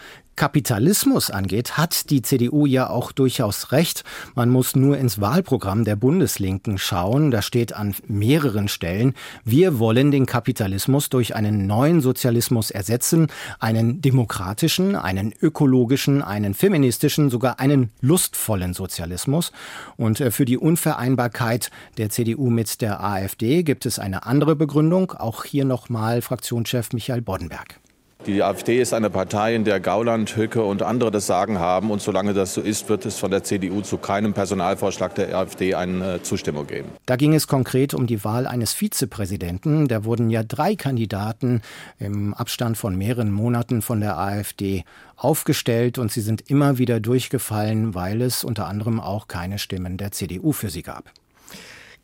Kapitalismus 0.41 1.31
angeht, 1.31 1.77
hat 1.77 2.09
die 2.09 2.23
CDU 2.23 2.65
ja 2.65 2.89
auch 2.89 3.13
durchaus 3.13 3.73
recht. 3.73 4.05
Man 4.35 4.49
muss 4.49 4.75
nur 4.75 4.97
ins 4.97 5.21
Wahlprogramm 5.21 5.85
der 5.85 5.97
Bundeslinken 5.97 6.79
schauen. 6.79 7.31
Da 7.31 7.43
steht 7.43 7.75
an 7.75 7.95
mehreren 8.07 8.69
Stellen, 8.69 9.13
wir 9.45 9.79
wollen 9.79 10.11
den 10.11 10.25
Kapitalismus 10.25 11.11
durch 11.11 11.35
einen 11.35 11.67
neuen 11.67 12.01
Sozialismus 12.01 12.71
ersetzen, 12.71 13.27
einen 13.59 14.01
demokratischen, 14.01 14.97
einen 14.97 15.35
ökologischen, 15.43 16.23
einen 16.23 16.55
feministischen, 16.55 17.29
sogar 17.29 17.61
einen 17.61 17.91
lustvollen 18.01 18.73
Sozialismus. 18.73 19.53
Und 19.99 20.21
äh, 20.21 20.31
für 20.31 20.47
die 20.47 20.57
Unvereinbarkeit 20.57 21.71
der 21.99 22.09
CDU 22.09 22.49
mit 22.49 22.81
der 22.81 23.05
AfD 23.05 23.63
gibt 23.63 23.85
es 23.85 23.99
eine 23.99 24.25
andere 24.25 24.57
Begründung. 24.57 25.13
Auch 25.13 25.45
hier 25.45 25.67
nochmal 25.67 26.23
Fraktionschef 26.23 26.95
Michael 26.95 27.21
Boddenberg. 27.41 27.81
Die 28.27 28.43
AfD 28.43 28.83
ist 28.83 28.93
eine 28.93 29.09
Partei, 29.09 29.55
in 29.55 29.65
der 29.65 29.81
Gauland, 29.81 30.37
Höcke 30.37 30.63
und 30.63 30.83
andere 30.83 31.11
das 31.11 31.27
Sagen 31.27 31.59
haben. 31.59 31.91
Und 31.91 32.03
solange 32.03 32.35
das 32.35 32.53
so 32.53 32.61
ist, 32.61 32.91
wird 32.91 33.07
es 33.07 33.19
von 33.19 33.31
der 33.31 33.45
CDU 33.45 33.81
zu 33.81 33.97
keinem 33.97 34.35
Personalvorschlag 34.35 35.15
der 35.15 35.35
AfD 35.35 35.75
eine 35.75 36.23
Zustimmung 36.23 36.67
geben. 36.67 36.91
Da 37.07 37.17
ging 37.17 37.33
es 37.33 37.47
konkret 37.47 37.95
um 37.95 38.07
die 38.07 38.23
Wahl 38.23 38.47
eines 38.47 38.75
Vizepräsidenten. 38.75 39.89
Da 39.89 40.05
wurden 40.05 40.29
ja 40.29 40.43
drei 40.43 40.77
Kandidaten 40.77 41.63
im 41.99 42.35
Abstand 42.35 42.77
von 42.77 42.95
mehreren 42.95 43.33
Monaten 43.33 43.81
von 43.81 44.01
der 44.01 44.19
AfD 44.19 44.85
aufgestellt 45.17 45.97
und 45.97 46.13
sie 46.13 46.21
sind 46.21 46.51
immer 46.51 46.77
wieder 46.77 47.01
durchgefallen, 47.01 47.95
weil 47.95 48.21
es 48.21 48.45
unter 48.45 48.67
anderem 48.67 49.01
auch 49.01 49.29
keine 49.29 49.59
Stimmen 49.59 49.97
der 49.97 50.13
CDU 50.13 50.53
für 50.53 50.69
sie 50.69 50.83
gab. 50.83 51.05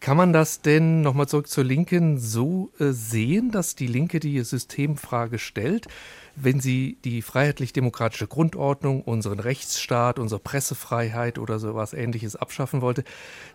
Kann 0.01 0.17
man 0.17 0.33
das 0.33 0.61
denn, 0.61 1.01
nochmal 1.01 1.27
zurück 1.27 1.49
zur 1.49 1.65
Linken, 1.65 2.19
so 2.19 2.71
äh, 2.79 2.91
sehen, 2.93 3.51
dass 3.51 3.75
die 3.75 3.87
Linke 3.87 4.21
die 4.21 4.41
Systemfrage 4.43 5.39
stellt? 5.39 5.89
Wenn 6.37 6.61
sie 6.61 6.99
die 7.05 7.23
freiheitlich-demokratische 7.23 8.27
Grundordnung, 8.27 9.03
unseren 9.03 9.41
Rechtsstaat, 9.41 10.19
unsere 10.19 10.39
Pressefreiheit 10.39 11.39
oder 11.39 11.59
sowas 11.59 11.95
ähnliches 11.95 12.37
abschaffen 12.37 12.83
wollte, 12.83 13.05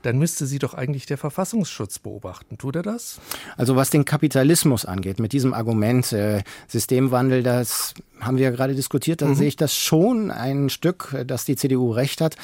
dann 0.01 0.17
müsste 0.17 0.47
sie 0.47 0.57
doch 0.57 0.73
eigentlich 0.73 1.05
der 1.05 1.19
Verfassungsschutz 1.19 1.99
beobachten. 1.99 2.57
Tut 2.57 2.75
er 2.75 2.81
das? 2.81 3.21
Also 3.55 3.75
was 3.75 3.91
den 3.91 4.03
Kapitalismus 4.03 4.85
angeht, 4.85 5.19
mit 5.19 5.31
diesem 5.31 5.53
Argument 5.53 6.11
äh, 6.11 6.41
Systemwandel, 6.67 7.43
das 7.43 7.93
haben 8.19 8.37
wir 8.37 8.45
ja 8.45 8.51
gerade 8.51 8.73
diskutiert, 8.73 9.21
da 9.21 9.27
mhm. 9.27 9.35
sehe 9.35 9.47
ich 9.47 9.55
das 9.55 9.75
schon 9.75 10.31
ein 10.31 10.69
Stück, 10.69 11.15
dass 11.25 11.45
die 11.45 11.55
CDU 11.55 11.91
recht 11.91 12.19
hat. 12.19 12.35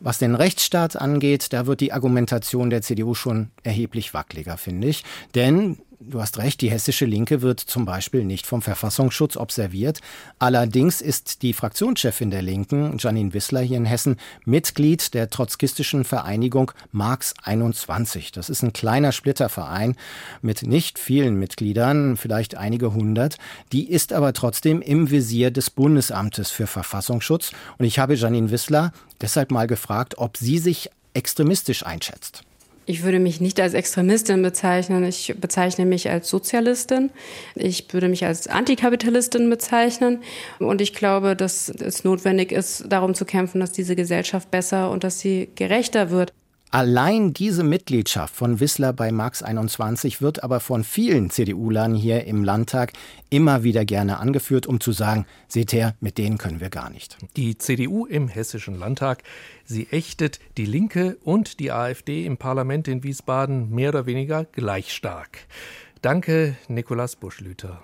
Was 0.00 0.18
den 0.18 0.34
Rechtsstaat 0.34 0.96
angeht, 0.96 1.52
da 1.52 1.66
wird 1.66 1.80
die 1.80 1.92
Argumentation 1.92 2.68
der 2.68 2.82
CDU 2.82 3.14
schon 3.14 3.50
erheblich 3.62 4.12
wackeliger, 4.12 4.56
finde 4.56 4.88
ich. 4.88 5.04
Denn 5.34 5.78
Du 6.06 6.20
hast 6.20 6.36
recht, 6.36 6.60
die 6.60 6.70
hessische 6.70 7.06
Linke 7.06 7.40
wird 7.40 7.60
zum 7.60 7.86
Beispiel 7.86 8.24
nicht 8.24 8.46
vom 8.46 8.60
Verfassungsschutz 8.60 9.38
observiert. 9.38 10.00
Allerdings 10.38 11.00
ist 11.00 11.40
die 11.40 11.54
Fraktionschefin 11.54 12.30
der 12.30 12.42
Linken, 12.42 12.98
Janine 12.98 13.32
Wissler 13.32 13.62
hier 13.62 13.78
in 13.78 13.86
Hessen, 13.86 14.16
Mitglied 14.44 15.14
der 15.14 15.30
trotzkistischen 15.30 16.04
Vereinigung 16.04 16.72
Marx 16.92 17.32
21. 17.42 18.32
Das 18.32 18.50
ist 18.50 18.62
ein 18.62 18.74
kleiner 18.74 19.12
Splitterverein 19.12 19.96
mit 20.42 20.62
nicht 20.62 20.98
vielen 20.98 21.36
Mitgliedern, 21.38 22.18
vielleicht 22.18 22.54
einige 22.54 22.92
hundert. 22.92 23.38
Die 23.72 23.90
ist 23.90 24.12
aber 24.12 24.34
trotzdem 24.34 24.82
im 24.82 25.10
Visier 25.10 25.50
des 25.50 25.70
Bundesamtes 25.70 26.50
für 26.50 26.66
Verfassungsschutz. 26.66 27.52
Und 27.78 27.86
ich 27.86 27.98
habe 27.98 28.14
Janine 28.14 28.50
Wissler 28.50 28.92
deshalb 29.22 29.50
mal 29.50 29.66
gefragt, 29.66 30.18
ob 30.18 30.36
sie 30.36 30.58
sich 30.58 30.90
extremistisch 31.14 31.86
einschätzt. 31.86 32.44
Ich 32.86 33.02
würde 33.02 33.18
mich 33.18 33.40
nicht 33.40 33.60
als 33.60 33.72
Extremistin 33.72 34.42
bezeichnen. 34.42 35.04
Ich 35.04 35.34
bezeichne 35.40 35.86
mich 35.86 36.10
als 36.10 36.28
Sozialistin. 36.28 37.10
Ich 37.54 37.92
würde 37.92 38.08
mich 38.08 38.26
als 38.26 38.46
Antikapitalistin 38.46 39.48
bezeichnen. 39.48 40.22
Und 40.58 40.80
ich 40.80 40.92
glaube, 40.92 41.34
dass 41.34 41.68
es 41.68 42.04
notwendig 42.04 42.52
ist, 42.52 42.84
darum 42.88 43.14
zu 43.14 43.24
kämpfen, 43.24 43.60
dass 43.60 43.72
diese 43.72 43.96
Gesellschaft 43.96 44.50
besser 44.50 44.90
und 44.90 45.02
dass 45.02 45.18
sie 45.18 45.48
gerechter 45.54 46.10
wird. 46.10 46.32
Allein 46.74 47.32
diese 47.32 47.62
Mitgliedschaft 47.62 48.34
von 48.34 48.58
Wissler 48.58 48.92
bei 48.92 49.12
Max 49.12 49.44
21 49.44 50.20
wird 50.20 50.42
aber 50.42 50.58
von 50.58 50.82
vielen 50.82 51.30
CDU-Lern 51.30 51.94
hier 51.94 52.24
im 52.24 52.42
Landtag 52.42 52.94
immer 53.30 53.62
wieder 53.62 53.84
gerne 53.84 54.18
angeführt, 54.18 54.66
um 54.66 54.80
zu 54.80 54.90
sagen, 54.90 55.24
seht 55.46 55.72
her, 55.72 55.94
mit 56.00 56.18
denen 56.18 56.36
können 56.36 56.58
wir 56.58 56.70
gar 56.70 56.90
nicht. 56.90 57.16
Die 57.36 57.56
CDU 57.58 58.06
im 58.06 58.26
Hessischen 58.26 58.76
Landtag, 58.76 59.22
sie 59.64 59.86
ächtet 59.92 60.40
die 60.56 60.66
Linke 60.66 61.16
und 61.22 61.60
die 61.60 61.70
AfD 61.70 62.26
im 62.26 62.38
Parlament 62.38 62.88
in 62.88 63.04
Wiesbaden 63.04 63.70
mehr 63.70 63.90
oder 63.90 64.06
weniger 64.06 64.44
gleich 64.44 64.92
stark. 64.92 65.46
Danke, 66.02 66.56
Nikolas 66.66 67.14
Buschlüter. 67.14 67.82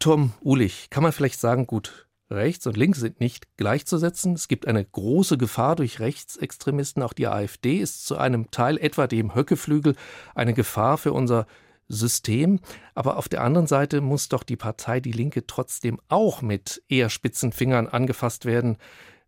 Tom 0.00 0.32
Ulich, 0.42 0.90
kann 0.90 1.04
man 1.04 1.12
vielleicht 1.12 1.38
sagen, 1.38 1.64
gut, 1.68 2.08
Rechts 2.30 2.66
und 2.66 2.76
links 2.76 3.00
sind 3.00 3.20
nicht 3.20 3.56
gleichzusetzen. 3.56 4.34
Es 4.34 4.46
gibt 4.46 4.68
eine 4.68 4.84
große 4.84 5.36
Gefahr 5.36 5.74
durch 5.74 5.98
Rechtsextremisten. 5.98 7.02
Auch 7.02 7.12
die 7.12 7.26
AfD 7.26 7.78
ist 7.78 8.06
zu 8.06 8.16
einem 8.16 8.50
Teil, 8.50 8.78
etwa 8.78 9.08
dem 9.08 9.34
Höckeflügel, 9.34 9.96
eine 10.34 10.54
Gefahr 10.54 10.96
für 10.96 11.12
unser 11.12 11.46
System. 11.88 12.60
Aber 12.94 13.16
auf 13.16 13.28
der 13.28 13.42
anderen 13.42 13.66
Seite 13.66 14.00
muss 14.00 14.28
doch 14.28 14.44
die 14.44 14.56
Partei 14.56 15.00
Die 15.00 15.12
Linke 15.12 15.46
trotzdem 15.46 16.00
auch 16.08 16.40
mit 16.40 16.82
eher 16.88 17.10
spitzen 17.10 17.50
Fingern 17.50 17.88
angefasst 17.88 18.44
werden, 18.44 18.76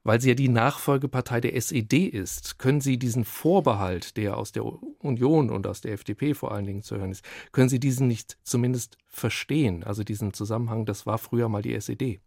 weil 0.05 0.21
sie 0.21 0.31
ja 0.31 0.35
die 0.35 0.49
Nachfolgepartei 0.49 1.41
der 1.41 1.57
SED 1.57 2.07
ist. 2.07 2.59
Können 2.59 2.81
Sie 2.81 2.99
diesen 2.99 3.25
Vorbehalt, 3.25 4.17
der 4.17 4.37
aus 4.37 4.53
der 4.53 4.65
Union 4.65 5.51
und 5.51 5.67
aus 5.67 5.81
der 5.81 5.93
FDP 5.93 6.35
vor 6.35 6.53
allen 6.53 6.67
Dingen 6.67 6.83
zu 6.83 6.97
hören 6.97 7.13
ist, 7.13 7.25
können 7.53 7.69
Sie 7.69 7.81
diesen 7.81 8.09
nicht 8.09 8.39
zumindest 8.43 8.97
verstehen? 9.07 9.85
Also 9.85 10.05
diesen 10.05 10.33
Zusammenhang, 10.33 10.87
das 10.87 11.07
war 11.07 11.19
früher 11.19 11.49
mal 11.49 11.63
die 11.63 11.75
SED. 11.75 12.21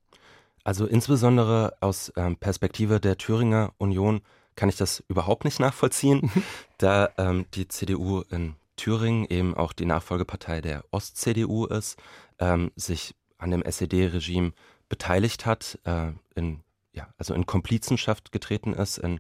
Also 0.65 0.88
insbesondere 0.88 1.78
aus 1.80 2.12
ähm, 2.17 2.36
Perspektive 2.38 2.99
der 2.99 3.19
Thüringer 3.19 3.73
Union 3.78 4.21
kann 4.56 4.67
ich 4.67 4.75
das 4.75 5.04
überhaupt 5.08 5.45
nicht 5.45 5.60
nachvollziehen, 5.60 6.32
da 6.80 7.10
ähm, 7.17 7.45
die 7.54 7.67
CDU 7.67 8.23
in 8.32 8.56
Thüringen 8.75 9.25
eben 9.30 9.56
auch 9.56 9.73
die 9.73 9.86
Nachfolgepartei 9.86 10.62
der 10.62 10.84
Ost-CDU 10.91 11.65
ist, 11.67 11.97
ähm, 12.39 12.71
sich 12.75 13.15
an 13.38 13.51
dem 13.51 13.62
SED-Regime 13.62 14.54
beteiligt 14.89 15.45
hat, 15.45 15.80
äh, 15.86 16.12
in, 16.34 16.62
ja, 16.93 17.08
also 17.17 17.36
in 17.36 17.45
Komplizenschaft 17.45 18.32
getreten 18.32 18.73
ist, 18.73 18.97
in 18.97 19.19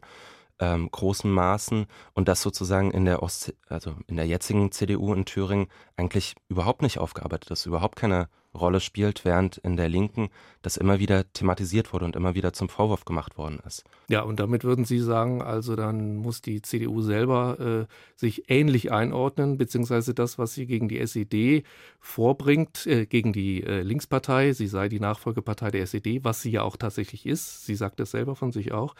ähm, 0.59 0.89
großen 0.91 1.31
Maßen 1.31 1.85
und 2.13 2.27
das 2.27 2.41
sozusagen 2.41 2.91
in 2.91 3.05
der 3.05 3.23
Ost, 3.23 3.53
also 3.67 3.95
in 4.07 4.15
der 4.17 4.27
jetzigen 4.27 4.71
CDU 4.71 5.13
in 5.13 5.25
Thüringen 5.25 5.67
eigentlich 5.97 6.35
überhaupt 6.47 6.81
nicht 6.81 6.97
aufgearbeitet 6.97 7.51
ist, 7.51 7.65
überhaupt 7.65 7.95
keine 7.95 8.29
Rolle 8.55 8.79
spielt, 8.79 9.25
während 9.25 9.57
in 9.57 9.77
der 9.77 9.89
Linken 9.89 10.29
das 10.61 10.77
immer 10.77 10.99
wieder 10.99 11.31
thematisiert 11.33 11.93
wurde 11.93 12.05
und 12.05 12.15
immer 12.15 12.35
wieder 12.35 12.53
zum 12.53 12.69
Vorwurf 12.69 13.05
gemacht 13.05 13.37
worden 13.37 13.59
ist. 13.65 13.83
Ja, 14.09 14.21
und 14.21 14.39
damit 14.39 14.63
würden 14.63 14.85
Sie 14.85 14.99
sagen, 14.99 15.41
also 15.41 15.75
dann 15.75 16.15
muss 16.15 16.41
die 16.41 16.61
CDU 16.61 17.01
selber 17.01 17.87
äh, 17.87 17.93
sich 18.15 18.49
ähnlich 18.49 18.91
einordnen, 18.91 19.57
beziehungsweise 19.57 20.13
das, 20.13 20.37
was 20.37 20.53
sie 20.53 20.65
gegen 20.65 20.87
die 20.87 20.99
SED 20.99 21.63
vorbringt, 21.99 22.87
äh, 22.87 23.05
gegen 23.05 23.33
die 23.33 23.63
äh, 23.63 23.81
Linkspartei, 23.81 24.53
sie 24.53 24.67
sei 24.67 24.89
die 24.89 24.99
Nachfolgepartei 24.99 25.71
der 25.71 25.81
SED, 25.81 26.23
was 26.23 26.41
sie 26.41 26.51
ja 26.51 26.63
auch 26.63 26.77
tatsächlich 26.77 27.25
ist, 27.25 27.65
sie 27.65 27.75
sagt 27.75 27.99
es 27.99 28.11
selber 28.11 28.35
von 28.35 28.51
sich 28.51 28.71
auch, 28.71 28.95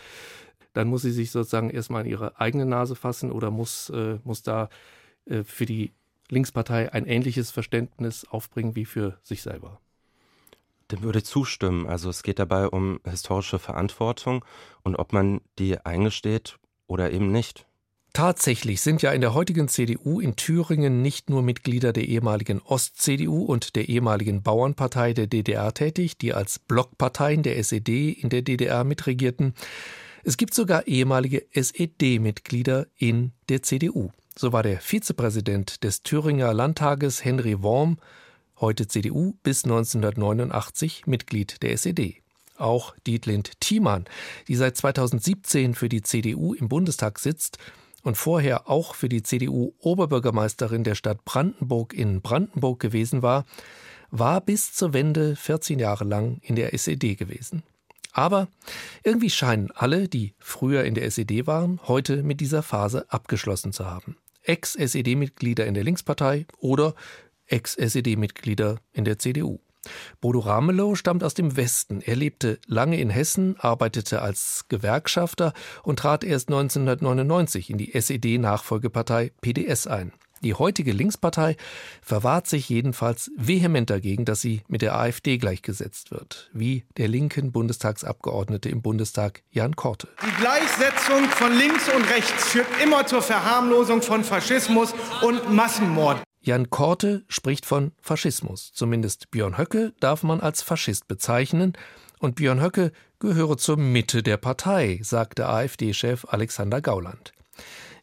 dann 0.76 0.88
muss 0.88 1.04
sie 1.04 1.12
sich 1.12 1.32
sozusagen 1.32 1.70
erstmal 1.70 2.04
in 2.06 2.12
ihre 2.12 2.40
eigene 2.40 2.66
Nase 2.66 2.96
fassen 2.96 3.32
oder 3.32 3.50
muss, 3.50 3.90
äh, 3.90 4.20
muss 4.24 4.44
da 4.44 4.70
äh, 5.26 5.44
für 5.44 5.66
die 5.66 5.94
Linkspartei 6.30 6.92
ein 6.92 7.06
ähnliches 7.06 7.52
Verständnis 7.52 8.26
aufbringen 8.30 8.76
wie 8.76 8.86
für 8.86 9.18
sich 9.24 9.42
selber. 9.42 9.80
Dem 10.92 11.02
würde 11.02 11.20
ich 11.20 11.26
zustimmen. 11.26 11.88
Also 11.88 12.10
es 12.10 12.24
geht 12.24 12.40
dabei 12.40 12.68
um 12.68 13.00
historische 13.06 13.58
Verantwortung 13.58 14.44
und 14.84 14.96
ob 14.96 15.14
man 15.14 15.42
die 15.58 15.80
eingesteht 15.84 16.58
oder 16.88 17.12
eben 17.12 17.32
nicht. 17.32 17.66
Tatsächlich 18.14 18.82
sind 18.82 19.02
ja 19.02 19.12
in 19.12 19.20
der 19.20 19.34
heutigen 19.34 19.68
CDU 19.68 20.22
in 20.22 20.38
Thüringen 20.38 21.02
nicht 21.02 21.30
nur 21.30 21.42
Mitglieder 21.42 21.92
der 21.92 22.08
ehemaligen 22.08 22.62
Ost-CDU 22.62 23.44
und 23.44 23.76
der 23.76 23.90
ehemaligen 23.90 24.42
Bauernpartei 24.42 25.14
der 25.14 25.28
DDR 25.28 25.74
tätig, 25.74 26.18
die 26.18 26.34
als 26.34 26.60
Blockparteien 26.60 27.44
der 27.44 27.58
SED 27.58 28.12
in 28.12 28.30
der 28.30 28.42
DDR 28.42 28.86
mitregierten. 28.86 29.54
Es 30.28 30.38
gibt 30.38 30.56
sogar 30.56 30.88
ehemalige 30.88 31.46
SED-Mitglieder 31.54 32.88
in 32.98 33.34
der 33.48 33.62
CDU. 33.62 34.10
So 34.36 34.52
war 34.52 34.64
der 34.64 34.80
Vizepräsident 34.80 35.84
des 35.84 36.02
Thüringer 36.02 36.52
Landtages 36.52 37.24
Henry 37.24 37.62
Worm, 37.62 38.00
heute 38.60 38.88
CDU, 38.88 39.36
bis 39.44 39.66
1989 39.66 41.06
Mitglied 41.06 41.62
der 41.62 41.74
SED. 41.74 42.24
Auch 42.58 42.96
Dietlind 43.06 43.62
Thiemann, 43.62 44.06
die 44.48 44.56
seit 44.56 44.76
2017 44.78 45.76
für 45.76 45.90
die 45.90 46.02
CDU 46.02 46.56
im 46.56 46.70
Bundestag 46.70 47.20
sitzt 47.20 47.60
und 48.02 48.18
vorher 48.18 48.68
auch 48.68 48.96
für 48.96 49.10
die 49.10 49.22
CDU 49.22 49.74
Oberbürgermeisterin 49.78 50.84
der 50.84 50.96
Stadt 50.96 51.24
Brandenburg 51.24 51.94
in 51.94 52.24
Brandenburg 52.24 52.80
gewesen 52.80 53.22
war, 53.22 53.46
war 54.10 54.42
bis 54.42 54.74
zur 54.74 54.92
Wende 54.94 55.36
14 55.36 55.78
Jahre 55.78 56.04
lang 56.04 56.40
in 56.42 56.56
der 56.56 56.74
SED 56.74 57.14
gewesen. 57.14 57.62
Aber 58.16 58.48
irgendwie 59.04 59.30
scheinen 59.30 59.72
alle, 59.72 60.08
die 60.08 60.36
früher 60.40 60.86
in 60.86 60.96
der 60.96 61.04
SED 61.04 61.48
waren, 61.48 61.82
heute 61.84 62.24
mit 62.24 62.40
dieser 62.40 62.64
Phase 62.64 63.06
abgeschlossen 63.10 63.74
zu 63.74 63.88
haben. 63.88 64.16
Ex-SED-Mitglieder 64.44 65.66
in 65.66 65.74
der 65.74 65.84
Linkspartei 65.84 66.46
oder 66.58 66.96
Ex-SED-Mitglieder 67.48 68.78
in 68.94 69.04
der 69.04 69.20
CDU. 69.20 69.60
Bodo 70.22 70.40
Ramelow 70.40 70.96
stammt 70.96 71.26
aus 71.26 71.34
dem 71.34 71.58
Westen. 71.58 72.02
Er 72.02 72.16
lebte 72.16 72.58
lange 72.68 72.98
in 73.02 73.10
Hessen, 73.10 73.58
arbeitete 73.60 74.22
als 74.22 74.66
Gewerkschafter 74.70 75.54
und 75.84 76.00
trat 76.00 76.24
erst 76.24 76.48
1999 76.48 77.70
in 77.70 77.78
die 77.78 77.94
SED-Nachfolgepartei 77.94 79.34
PDS 79.42 79.88
ein. 79.88 80.14
Die 80.42 80.54
heutige 80.54 80.92
Linkspartei 80.92 81.56
verwahrt 82.02 82.48
sich 82.48 82.70
jedenfalls 82.70 83.32
vehement 83.38 83.90
dagegen, 83.90 84.26
dass 84.26 84.42
sie 84.42 84.62
mit 84.68 84.82
der 84.82 84.96
AfD 84.96 85.38
gleichgesetzt 85.38 86.12
wird, 86.12 86.50
wie 86.54 86.86
der 86.98 87.08
linken 87.08 87.52
Bundestagsabgeordnete 87.52 88.70
im 88.70 88.82
Bundestag 88.82 89.42
Jan 89.52 89.76
Korte. 89.76 90.08
Die 90.22 90.42
Gleichsetzung 90.42 91.24
von 91.30 91.54
links 91.54 91.90
und 91.90 92.04
rechts 92.10 92.50
führt 92.50 92.68
immer 92.84 93.08
zur 93.08 93.22
Verharmlosung 93.22 94.02
von 94.02 94.24
Faschismus 94.24 94.94
und 95.22 95.54
Massenmord. 95.54 96.22
Jan 96.42 96.70
Korte 96.70 97.26
spricht 97.28 97.66
von 97.66 97.92
Faschismus. 98.02 98.72
Zumindest 98.74 99.32
Björn 99.32 99.58
Höcke 99.58 99.94
darf 100.00 100.22
man 100.22 100.42
als 100.42 100.62
Faschist 100.62 101.08
bezeichnen. 101.08 101.74
Und 102.20 102.36
Björn 102.36 102.62
Höcke 102.62 102.92
gehöre 103.20 103.58
zur 103.58 103.78
Mitte 103.78 104.22
der 104.22 104.38
Partei, 104.38 105.00
sagte 105.02 105.48
AfD-Chef 105.48 106.26
Alexander 106.30 106.82
Gauland. 106.82 107.34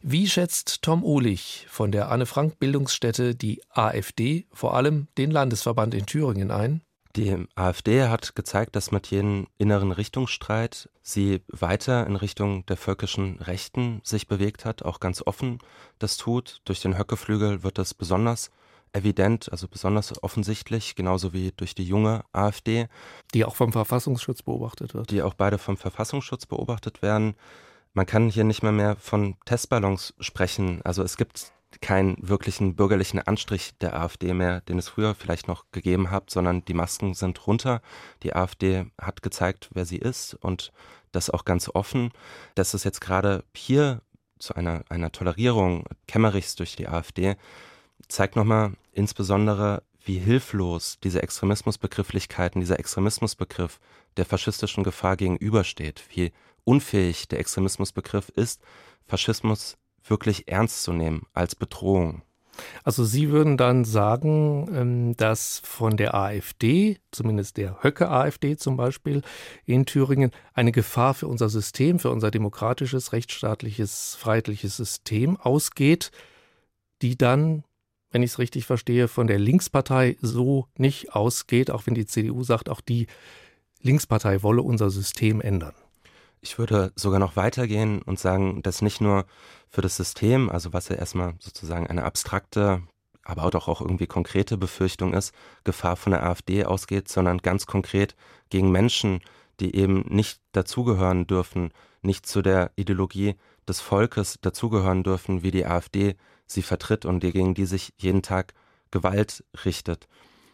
Wie 0.05 0.27
schätzt 0.27 0.81
Tom 0.81 1.01
Uhlich 1.01 1.65
von 1.69 1.93
der 1.93 2.11
Anne-Frank-Bildungsstätte 2.11 3.35
die 3.35 3.61
AfD, 3.69 4.45
vor 4.51 4.73
allem 4.73 5.07
den 5.17 5.31
Landesverband 5.31 5.93
in 5.93 6.05
Thüringen, 6.05 6.51
ein? 6.51 6.81
Die 7.15 7.47
AfD 7.55 8.03
hat 8.09 8.35
gezeigt, 8.35 8.75
dass 8.75 8.91
mit 8.91 9.07
jedem 9.07 9.47
inneren 9.57 9.93
Richtungsstreit 9.93 10.89
sie 11.01 11.41
weiter 11.47 12.05
in 12.05 12.17
Richtung 12.17 12.65
der 12.65 12.75
völkischen 12.75 13.37
Rechten 13.39 14.01
sich 14.03 14.27
bewegt 14.27 14.65
hat, 14.65 14.83
auch 14.83 14.99
ganz 14.99 15.21
offen 15.25 15.59
das 15.99 16.17
tut. 16.17 16.59
Durch 16.65 16.81
den 16.81 16.97
Höckeflügel 16.97 17.63
wird 17.63 17.77
das 17.77 17.93
besonders 17.93 18.51
evident, 18.91 19.49
also 19.53 19.69
besonders 19.69 20.21
offensichtlich, 20.21 20.95
genauso 20.95 21.31
wie 21.31 21.53
durch 21.55 21.75
die 21.75 21.85
junge 21.85 22.25
AfD. 22.33 22.87
Die 23.33 23.45
auch 23.45 23.55
vom 23.55 23.71
Verfassungsschutz 23.71 24.41
beobachtet 24.41 24.95
wird. 24.95 25.11
Die 25.11 25.21
auch 25.21 25.33
beide 25.33 25.59
vom 25.59 25.77
Verfassungsschutz 25.77 26.45
beobachtet 26.45 27.01
werden. 27.01 27.35
Man 27.93 28.05
kann 28.05 28.29
hier 28.29 28.43
nicht 28.43 28.63
mehr 28.63 28.71
mehr 28.71 28.95
von 28.95 29.35
Testballons 29.45 30.15
sprechen. 30.19 30.81
Also 30.83 31.03
es 31.03 31.15
gibt 31.15 31.51
keinen 31.81 32.15
wirklichen 32.19 32.75
bürgerlichen 32.75 33.19
Anstrich 33.19 33.77
der 33.79 33.99
AfD 33.99 34.33
mehr, 34.33 34.61
den 34.61 34.79
es 34.79 34.89
früher 34.89 35.15
vielleicht 35.15 35.47
noch 35.47 35.65
gegeben 35.71 36.09
hat, 36.11 36.29
sondern 36.29 36.65
die 36.65 36.73
Masken 36.73 37.13
sind 37.13 37.45
runter. 37.45 37.81
Die 38.23 38.35
AfD 38.35 38.85
hat 38.99 39.21
gezeigt, 39.21 39.69
wer 39.73 39.85
sie 39.85 39.97
ist 39.97 40.33
und 40.35 40.71
das 41.11 41.29
auch 41.29 41.45
ganz 41.45 41.69
offen. 41.69 42.11
Dass 42.55 42.73
es 42.73 42.83
jetzt 42.83 43.01
gerade 43.01 43.43
hier 43.55 44.01
zu 44.39 44.55
einer, 44.55 44.83
einer 44.89 45.11
Tolerierung 45.11 45.85
Kemmerichs 46.07 46.55
durch 46.55 46.75
die 46.75 46.87
AfD 46.87 47.35
zeigt 48.07 48.35
nochmal 48.35 48.73
insbesondere, 48.91 49.83
wie 50.05 50.19
hilflos 50.19 50.97
diese 51.01 51.23
Extremismusbegrifflichkeiten, 51.23 52.59
dieser 52.59 52.79
Extremismusbegriff 52.79 53.79
der 54.17 54.25
faschistischen 54.25 54.83
Gefahr 54.83 55.15
gegenübersteht, 55.15 56.03
wie 56.09 56.33
unfähig 56.63 57.27
der 57.27 57.39
Extremismusbegriff 57.39 58.29
ist, 58.29 58.61
Faschismus 59.05 59.77
wirklich 60.05 60.47
ernst 60.47 60.83
zu 60.83 60.93
nehmen 60.93 61.27
als 61.33 61.55
Bedrohung. 61.55 62.23
Also 62.83 63.03
Sie 63.03 63.31
würden 63.31 63.57
dann 63.57 63.85
sagen, 63.85 64.69
ähm, 64.73 65.17
dass 65.17 65.59
von 65.59 65.97
der 65.97 66.13
AfD, 66.13 66.99
zumindest 67.11 67.57
der 67.57 67.83
Höcke-AfD 67.83 68.57
zum 68.57 68.77
Beispiel 68.77 69.21
in 69.65 69.85
Thüringen, 69.85 70.31
eine 70.53 70.71
Gefahr 70.71 71.13
für 71.13 71.27
unser 71.27 71.49
System, 71.49 71.99
für 71.99 72.11
unser 72.11 72.31
demokratisches, 72.31 73.13
rechtsstaatliches, 73.13 74.15
freiheitliches 74.19 74.77
System 74.77 75.37
ausgeht, 75.37 76.11
die 77.01 77.17
dann, 77.17 77.63
wenn 78.11 78.23
ich 78.23 78.31
es 78.31 78.39
richtig 78.39 78.65
verstehe, 78.65 79.07
von 79.07 79.27
der 79.27 79.39
Linkspartei 79.39 80.17
so 80.21 80.67
nicht 80.77 81.13
ausgeht, 81.15 81.71
auch 81.71 81.87
wenn 81.87 81.95
die 81.95 82.05
CDU 82.05 82.43
sagt, 82.43 82.69
auch 82.69 82.81
die 82.81 83.07
Linkspartei 83.81 84.43
wolle 84.43 84.61
unser 84.61 84.89
System 84.89 85.41
ändern. 85.41 85.73
Ich 86.43 86.59
würde 86.59 86.91
sogar 86.97 87.19
noch 87.19 87.37
weitergehen 87.37 88.01
und 88.01 88.19
sagen, 88.19 88.61
dass 88.63 88.81
nicht 88.81 88.99
nur 88.99 89.25
für 89.69 89.81
das 89.81 89.95
System, 89.95 90.49
also 90.49 90.73
was 90.73 90.89
ja 90.89 90.97
erstmal 90.97 91.35
sozusagen 91.39 91.87
eine 91.87 92.03
abstrakte, 92.03 92.83
aber 93.23 93.45
auch 93.45 93.69
auch 93.69 93.79
irgendwie 93.79 94.07
konkrete 94.07 94.57
Befürchtung 94.57 95.13
ist, 95.13 95.33
Gefahr 95.63 95.95
von 95.95 96.11
der 96.11 96.25
AfD 96.25 96.65
ausgeht, 96.65 97.07
sondern 97.07 97.37
ganz 97.37 97.65
konkret 97.65 98.17
gegen 98.49 98.71
Menschen, 98.71 99.21
die 99.61 99.73
eben 99.73 100.01
nicht 100.09 100.41
dazugehören 100.51 101.27
dürfen, 101.27 101.71
nicht 102.01 102.25
zu 102.25 102.41
der 102.41 102.71
Ideologie 102.75 103.35
des 103.65 103.79
Volkes 103.79 104.37
dazugehören 104.41 105.03
dürfen, 105.03 105.43
wie 105.43 105.51
die 105.51 105.65
AfD 105.65 106.17
sie 106.45 106.61
vertritt 106.61 107.05
und 107.05 107.21
gegen 107.21 107.53
die 107.53 107.65
sich 107.65 107.93
jeden 107.95 108.21
Tag 108.21 108.53
Gewalt 108.91 109.45
richtet. 109.63 110.09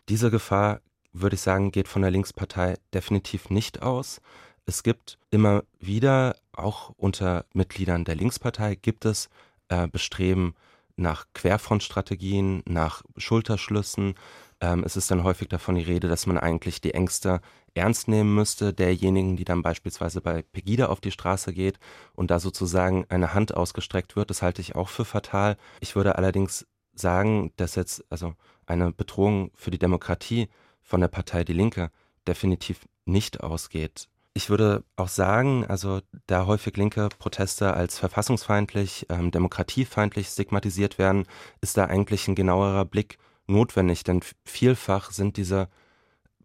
Diese 0.07 0.29
Gefahr, 0.29 0.81
würde 1.13 1.33
ich 1.33 1.41
sagen, 1.41 1.71
geht 1.71 1.87
von 1.87 2.03
der 2.03 2.11
Linkspartei 2.11 2.75
definitiv 2.93 3.49
nicht 3.49 3.81
aus. 3.81 4.21
Es 4.69 4.83
gibt 4.83 5.17
immer 5.31 5.63
wieder, 5.79 6.35
auch 6.53 6.91
unter 6.95 7.45
Mitgliedern 7.53 8.05
der 8.05 8.13
Linkspartei, 8.13 8.75
gibt 8.75 9.03
es 9.03 9.27
äh, 9.67 9.87
Bestreben 9.87 10.53
nach 10.95 11.25
Querfrontstrategien, 11.33 12.61
nach 12.67 13.01
Schulterschlüssen. 13.17 14.13
Ähm, 14.61 14.83
es 14.83 14.95
ist 14.95 15.09
dann 15.09 15.23
häufig 15.23 15.47
davon 15.47 15.73
die 15.73 15.81
Rede, 15.81 16.07
dass 16.07 16.27
man 16.27 16.37
eigentlich 16.37 16.81
die 16.81 16.93
Ängste 16.93 17.41
ernst 17.73 18.07
nehmen 18.07 18.35
müsste, 18.35 18.71
derjenigen, 18.71 19.37
die 19.37 19.43
dann 19.43 19.63
beispielsweise 19.63 20.21
bei 20.21 20.43
Pegida 20.43 20.85
auf 20.85 21.01
die 21.01 21.09
Straße 21.09 21.51
geht 21.51 21.79
und 22.13 22.29
da 22.29 22.39
sozusagen 22.39 23.07
eine 23.09 23.33
Hand 23.33 23.55
ausgestreckt 23.55 24.15
wird. 24.15 24.29
Das 24.29 24.43
halte 24.43 24.61
ich 24.61 24.75
auch 24.75 24.89
für 24.89 25.03
fatal. 25.03 25.57
Ich 25.79 25.95
würde 25.95 26.15
allerdings 26.15 26.67
sagen, 26.93 27.53
dass 27.55 27.73
jetzt 27.73 28.05
also 28.11 28.35
eine 28.67 28.91
Bedrohung 28.91 29.49
für 29.55 29.71
die 29.71 29.79
Demokratie 29.79 30.47
von 30.83 31.01
der 31.01 31.07
Partei 31.07 31.43
Die 31.43 31.53
Linke 31.53 31.89
definitiv 32.27 32.87
nicht 33.05 33.41
ausgeht. 33.41 34.07
Ich 34.39 34.49
würde 34.49 34.85
auch 34.95 35.09
sagen, 35.09 35.65
also 35.65 35.99
da 36.27 36.45
häufig 36.45 36.77
linke 36.77 37.09
Proteste 37.19 37.73
als 37.73 37.99
verfassungsfeindlich, 37.99 39.05
ähm, 39.09 39.31
demokratiefeindlich 39.31 40.27
stigmatisiert 40.27 40.97
werden, 40.97 41.25
ist 41.59 41.75
da 41.75 41.87
eigentlich 41.87 42.25
ein 42.25 42.35
genauerer 42.35 42.85
Blick 42.85 43.17
notwendig, 43.47 44.05
denn 44.05 44.21
vielfach 44.45 45.11
sind 45.11 45.35
diese 45.35 45.67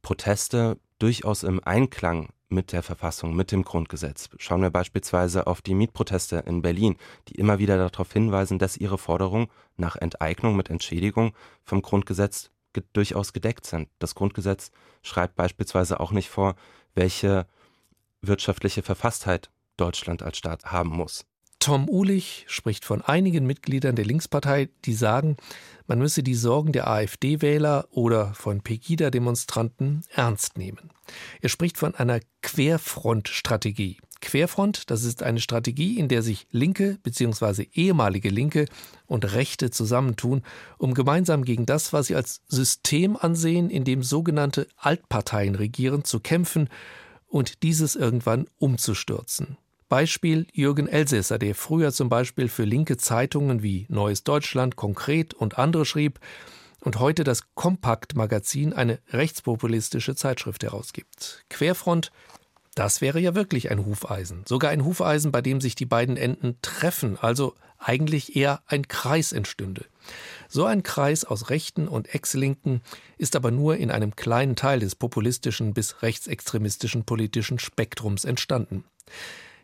Proteste 0.02 0.76
durchaus 0.98 1.44
im 1.44 1.62
Einklang 1.64 2.30
mit 2.48 2.72
der 2.72 2.82
Verfassung, 2.82 3.36
mit 3.36 3.52
dem 3.52 3.62
Grundgesetz. 3.62 4.28
Schauen 4.38 4.62
wir 4.62 4.70
beispielsweise 4.70 5.46
auf 5.46 5.62
die 5.62 5.74
Mietproteste 5.74 6.42
in 6.48 6.62
Berlin, 6.62 6.96
die 7.28 7.36
immer 7.36 7.60
wieder 7.60 7.76
darauf 7.78 8.12
hinweisen, 8.12 8.58
dass 8.58 8.76
ihre 8.76 8.98
Forderungen 8.98 9.46
nach 9.76 9.94
Enteignung 9.94 10.56
mit 10.56 10.68
Entschädigung 10.68 11.32
vom 11.62 11.80
Grundgesetz 11.80 12.50
ge 12.72 12.82
durchaus 12.92 13.32
gedeckt 13.32 13.66
sind. 13.66 13.88
Das 14.00 14.16
Grundgesetz 14.16 14.72
schreibt 15.04 15.36
beispielsweise 15.36 16.00
auch 16.00 16.10
nicht 16.10 16.28
vor, 16.28 16.56
welche 16.96 17.46
wirtschaftliche 18.26 18.82
Verfasstheit 18.82 19.50
Deutschland 19.76 20.22
als 20.22 20.38
Staat 20.38 20.66
haben 20.66 20.90
muss. 20.90 21.24
Tom 21.64 21.88
Uhlich 21.88 22.44
spricht 22.46 22.84
von 22.84 23.00
einigen 23.00 23.46
Mitgliedern 23.46 23.96
der 23.96 24.04
Linkspartei, 24.04 24.68
die 24.84 24.92
sagen, 24.92 25.38
man 25.86 25.98
müsse 25.98 26.22
die 26.22 26.34
Sorgen 26.34 26.72
der 26.72 26.88
AfD-Wähler 26.88 27.86
oder 27.90 28.34
von 28.34 28.60
Pegida-Demonstranten 28.60 30.02
ernst 30.14 30.58
nehmen. 30.58 30.90
Er 31.40 31.48
spricht 31.48 31.78
von 31.78 31.94
einer 31.94 32.20
Querfront-Strategie. 32.42 33.98
Querfront, 34.20 34.90
das 34.90 35.04
ist 35.04 35.22
eine 35.22 35.40
Strategie, 35.40 35.98
in 35.98 36.08
der 36.08 36.22
sich 36.22 36.46
Linke 36.50 36.98
bzw. 37.02 37.68
ehemalige 37.72 38.28
Linke 38.30 38.66
und 39.06 39.32
Rechte 39.32 39.70
zusammentun, 39.70 40.42
um 40.76 40.92
gemeinsam 40.92 41.44
gegen 41.44 41.64
das, 41.64 41.92
was 41.92 42.08
sie 42.08 42.14
als 42.14 42.42
System 42.46 43.16
ansehen, 43.16 43.70
in 43.70 43.84
dem 43.84 44.02
sogenannte 44.02 44.66
Altparteien 44.76 45.54
regieren, 45.54 46.04
zu 46.04 46.20
kämpfen 46.20 46.68
und 47.34 47.64
dieses 47.64 47.96
irgendwann 47.96 48.46
umzustürzen. 48.58 49.56
Beispiel 49.88 50.46
Jürgen 50.52 50.86
Elsässer, 50.86 51.36
der 51.36 51.56
früher 51.56 51.92
zum 51.92 52.08
Beispiel 52.08 52.46
für 52.46 52.62
linke 52.62 52.96
Zeitungen 52.96 53.60
wie 53.60 53.86
Neues 53.88 54.22
Deutschland, 54.22 54.76
Konkret 54.76 55.34
und 55.34 55.58
andere 55.58 55.84
schrieb 55.84 56.20
und 56.78 57.00
heute 57.00 57.24
das 57.24 57.52
Kompakt-Magazin, 57.56 58.72
eine 58.72 59.00
rechtspopulistische 59.08 60.14
Zeitschrift 60.14 60.62
herausgibt. 60.62 61.44
Querfront, 61.50 62.12
das 62.76 63.00
wäre 63.00 63.18
ja 63.18 63.34
wirklich 63.34 63.68
ein 63.72 63.84
Hufeisen. 63.84 64.44
Sogar 64.46 64.70
ein 64.70 64.84
Hufeisen, 64.84 65.32
bei 65.32 65.42
dem 65.42 65.60
sich 65.60 65.74
die 65.74 65.86
beiden 65.86 66.16
Enden 66.16 66.58
treffen, 66.62 67.18
also 67.20 67.56
eigentlich 67.78 68.36
eher 68.36 68.62
ein 68.66 68.86
Kreis 68.86 69.32
entstünde. 69.32 69.86
So 70.54 70.66
ein 70.66 70.84
Kreis 70.84 71.24
aus 71.24 71.50
Rechten 71.50 71.88
und 71.88 72.14
Ex-Linken 72.14 72.80
ist 73.18 73.34
aber 73.34 73.50
nur 73.50 73.76
in 73.76 73.90
einem 73.90 74.14
kleinen 74.14 74.54
Teil 74.54 74.78
des 74.78 74.94
populistischen 74.94 75.74
bis 75.74 76.00
rechtsextremistischen 76.00 77.04
politischen 77.04 77.58
Spektrums 77.58 78.24
entstanden. 78.24 78.84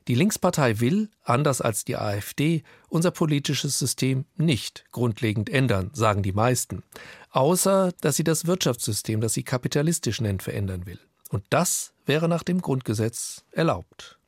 Die 0.09 0.17
Linkspartei 0.17 0.81
will, 0.81 1.09
anders 1.23 1.61
als 1.61 1.85
die 1.85 1.95
AfD, 1.95 2.65
unser 2.89 3.13
politisches 3.13 3.79
System 3.79 4.25
nicht 4.37 4.85
grundlegend 4.91 5.49
ändern, 5.49 5.93
sagen 5.95 6.25
die 6.25 6.33
meisten, 6.33 6.83
außer 7.31 7.93
dass 8.01 8.17
sie 8.17 8.25
das 8.25 8.47
Wirtschaftssystem, 8.47 9.21
das 9.21 9.33
sie 9.33 9.45
kapitalistisch 9.45 10.21
nennt, 10.21 10.43
verändern 10.43 10.87
will. 10.87 10.99
Und 11.29 11.45
das 11.51 11.93
wäre 12.05 12.29
nach 12.29 12.43
dem 12.43 12.61
Grundgesetz 12.61 13.45
erlaubt. 13.53 14.19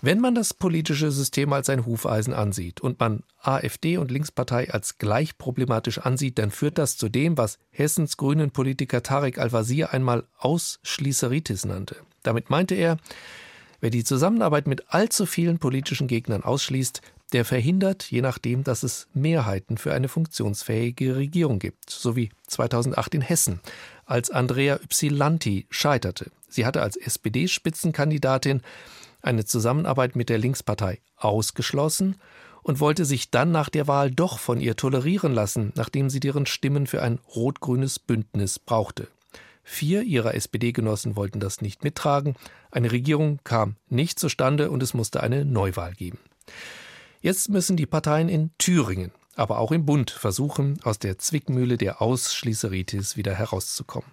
Wenn 0.00 0.20
man 0.20 0.36
das 0.36 0.54
politische 0.54 1.10
System 1.10 1.52
als 1.52 1.68
ein 1.68 1.84
Hufeisen 1.84 2.32
ansieht 2.32 2.80
und 2.80 3.00
man 3.00 3.24
AfD 3.40 3.98
und 3.98 4.12
Linkspartei 4.12 4.72
als 4.72 4.98
gleich 4.98 5.38
problematisch 5.38 5.98
ansieht, 5.98 6.38
dann 6.38 6.52
führt 6.52 6.78
das 6.78 6.96
zu 6.96 7.08
dem, 7.08 7.36
was 7.36 7.58
Hessens 7.70 8.16
grünen 8.16 8.52
Politiker 8.52 9.02
Tarek 9.02 9.38
Al-Wazir 9.38 9.92
einmal 9.92 10.24
Ausschließeritis 10.38 11.64
nannte. 11.64 11.96
Damit 12.22 12.48
meinte 12.48 12.76
er, 12.76 12.98
wer 13.80 13.90
die 13.90 14.04
Zusammenarbeit 14.04 14.68
mit 14.68 14.92
allzu 14.92 15.26
vielen 15.26 15.58
politischen 15.58 16.06
Gegnern 16.06 16.44
ausschließt, 16.44 17.02
der 17.32 17.44
verhindert, 17.44 18.04
je 18.04 18.22
nachdem, 18.22 18.62
dass 18.62 18.84
es 18.84 19.08
Mehrheiten 19.14 19.78
für 19.78 19.92
eine 19.92 20.08
funktionsfähige 20.08 21.16
Regierung 21.16 21.58
gibt, 21.58 21.90
so 21.90 22.14
wie 22.14 22.30
2008 22.46 23.16
in 23.16 23.20
Hessen, 23.20 23.60
als 24.06 24.30
Andrea 24.30 24.76
Ypsilanti 24.76 25.66
scheiterte. 25.70 26.30
Sie 26.48 26.64
hatte 26.64 26.82
als 26.82 26.96
SPD-Spitzenkandidatin 26.96 28.62
eine 29.28 29.44
Zusammenarbeit 29.44 30.16
mit 30.16 30.30
der 30.30 30.38
Linkspartei 30.38 31.00
ausgeschlossen 31.16 32.16
und 32.62 32.80
wollte 32.80 33.04
sich 33.04 33.30
dann 33.30 33.52
nach 33.52 33.68
der 33.68 33.86
Wahl 33.86 34.10
doch 34.10 34.38
von 34.38 34.60
ihr 34.60 34.74
tolerieren 34.74 35.32
lassen, 35.32 35.72
nachdem 35.76 36.10
sie 36.10 36.20
deren 36.20 36.46
Stimmen 36.46 36.86
für 36.86 37.02
ein 37.02 37.20
rot-grünes 37.34 37.98
Bündnis 37.98 38.58
brauchte. 38.58 39.08
Vier 39.62 40.02
ihrer 40.02 40.34
SPD-Genossen 40.34 41.14
wollten 41.14 41.40
das 41.40 41.60
nicht 41.60 41.84
mittragen, 41.84 42.36
eine 42.70 42.90
Regierung 42.90 43.38
kam 43.44 43.76
nicht 43.88 44.18
zustande 44.18 44.70
und 44.70 44.82
es 44.82 44.94
musste 44.94 45.22
eine 45.22 45.44
Neuwahl 45.44 45.92
geben. 45.92 46.18
Jetzt 47.20 47.50
müssen 47.50 47.76
die 47.76 47.86
Parteien 47.86 48.30
in 48.30 48.50
Thüringen, 48.56 49.12
aber 49.36 49.58
auch 49.58 49.72
im 49.72 49.84
Bund 49.84 50.10
versuchen, 50.10 50.80
aus 50.84 50.98
der 50.98 51.18
Zwickmühle 51.18 51.76
der 51.76 52.00
Ausschließeritis 52.00 53.18
wieder 53.18 53.34
herauszukommen. 53.34 54.10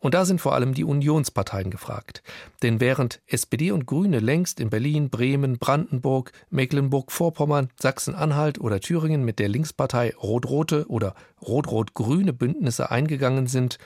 Und 0.00 0.14
da 0.14 0.24
sind 0.24 0.40
vor 0.40 0.54
allem 0.54 0.74
die 0.74 0.84
Unionsparteien 0.84 1.70
gefragt. 1.70 2.22
Denn 2.62 2.80
während 2.80 3.20
SPD 3.26 3.72
und 3.72 3.86
Grüne 3.86 4.20
längst 4.20 4.60
in 4.60 4.70
Berlin, 4.70 5.10
Bremen, 5.10 5.58
Brandenburg, 5.58 6.32
Mecklenburg-Vorpommern, 6.50 7.70
Sachsen-Anhalt 7.80 8.60
oder 8.60 8.80
Thüringen 8.80 9.24
mit 9.24 9.38
der 9.38 9.48
Linkspartei 9.48 10.14
Rot-Rote 10.14 10.86
oder 10.88 11.14
Rot-Rot-Grüne 11.42 12.32
Bündnisse 12.32 12.90
eingegangen 12.90 13.46
sind, 13.46 13.78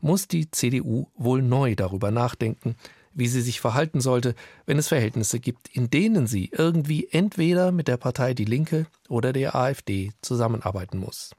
muss 0.00 0.28
die 0.28 0.50
CDU 0.50 1.08
wohl 1.16 1.42
neu 1.42 1.74
darüber 1.74 2.10
nachdenken, 2.10 2.76
wie 3.12 3.28
sie 3.28 3.42
sich 3.42 3.60
verhalten 3.60 4.00
sollte, 4.00 4.34
wenn 4.66 4.78
es 4.78 4.88
Verhältnisse 4.88 5.40
gibt, 5.40 5.68
in 5.74 5.90
denen 5.90 6.26
sie 6.26 6.50
irgendwie 6.56 7.08
entweder 7.10 7.72
mit 7.72 7.88
der 7.88 7.96
Partei 7.96 8.34
Die 8.34 8.44
Linke 8.44 8.86
oder 9.08 9.32
der 9.32 9.54
AfD 9.54 10.12
zusammenarbeiten 10.22 10.98
muss. 10.98 11.32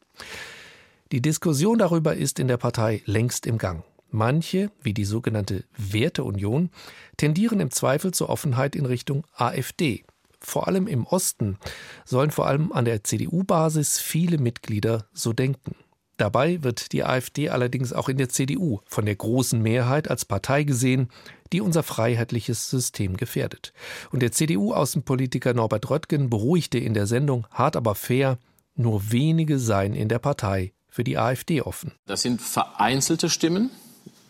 Die 1.12 1.22
Diskussion 1.22 1.78
darüber 1.78 2.16
ist 2.16 2.40
in 2.40 2.48
der 2.48 2.58
Partei 2.58 3.02
längst 3.06 3.46
im 3.46 3.58
Gang. 3.58 3.84
Manche, 4.12 4.72
wie 4.82 4.94
die 4.94 5.06
sogenannte 5.06 5.64
Werteunion, 5.78 6.70
tendieren 7.18 7.60
im 7.60 7.72
Zweifel 7.72 8.14
zur 8.14 8.30
Offenheit 8.30 8.76
in 8.76 8.86
Richtung 8.86 9.26
AfD. 9.34 10.04
Vor 10.40 10.68
allem 10.68 10.88
im 10.88 11.06
Osten 11.06 11.58
sollen 12.04 12.32
vor 12.32 12.48
allem 12.48 12.72
an 12.72 12.86
der 12.86 13.04
CDU-Basis 13.04 14.00
viele 14.00 14.38
Mitglieder 14.38 15.06
so 15.14 15.34
denken. 15.34 15.76
Dabei 16.18 16.62
wird 16.62 16.92
die 16.92 17.04
AfD 17.04 17.50
allerdings 17.50 17.94
auch 17.94 18.10
in 18.10 18.18
der 18.18 18.30
CDU 18.30 18.82
von 18.86 19.06
der 19.06 19.16
großen 19.16 19.60
Mehrheit 19.60 20.10
als 20.10 20.26
Partei 20.26 20.64
gesehen, 20.64 21.10
die 21.52 21.62
unser 21.62 21.82
freiheitliches 21.82 22.70
System 22.70 23.18
gefährdet. 23.18 23.74
Und 24.12 24.22
der 24.22 24.32
CDU-Außenpolitiker 24.32 25.54
Norbert 25.54 25.90
Röttgen 25.90 26.30
beruhigte 26.30 26.78
in 26.78 26.94
der 26.94 27.08
Sendung 27.08 27.48
Hart 27.50 27.76
aber 27.76 27.96
fair, 27.96 28.38
nur 28.76 29.12
wenige 29.12 29.58
seien 29.58 29.96
in 29.96 30.10
der 30.10 30.20
Partei 30.20 30.74
für 30.90 31.04
die 31.04 31.18
AfD 31.18 31.62
offen. 31.62 31.94
Das 32.06 32.22
sind 32.22 32.42
vereinzelte 32.42 33.30
Stimmen, 33.30 33.72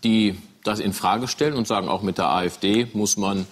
die 0.03 0.35
das 0.63 0.79
in 0.79 0.93
Frage 0.93 1.27
stellen 1.27 1.53
und 1.53 1.67
sagen, 1.67 1.89
auch 1.89 2.01
mit 2.01 2.17
der 2.17 2.29
AfD 2.29 2.87
muss 2.93 3.17
man 3.17 3.45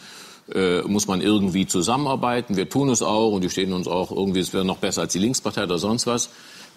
äh, 0.54 0.82
muss 0.82 1.08
man 1.08 1.22
irgendwie 1.22 1.68
zusammenarbeiten. 1.68 2.58
Wir 2.58 2.70
tun 2.70 2.90
es 2.90 3.02
auch 3.02 3.32
und 3.32 3.44
die 3.44 3.50
stehen 3.50 3.74
uns 3.74 3.88
auch 3.88 4.12
irgendwie, 4.12 4.40
es 4.40 4.54
wäre 4.54 4.66
noch 4.66 4.78
besser 4.78 5.02
als 5.02 5.14
die 5.14 5.20
Linkspartei 5.20 5.64
oder 5.64 5.78
sonst 5.78 6.08
was. 6.08 6.30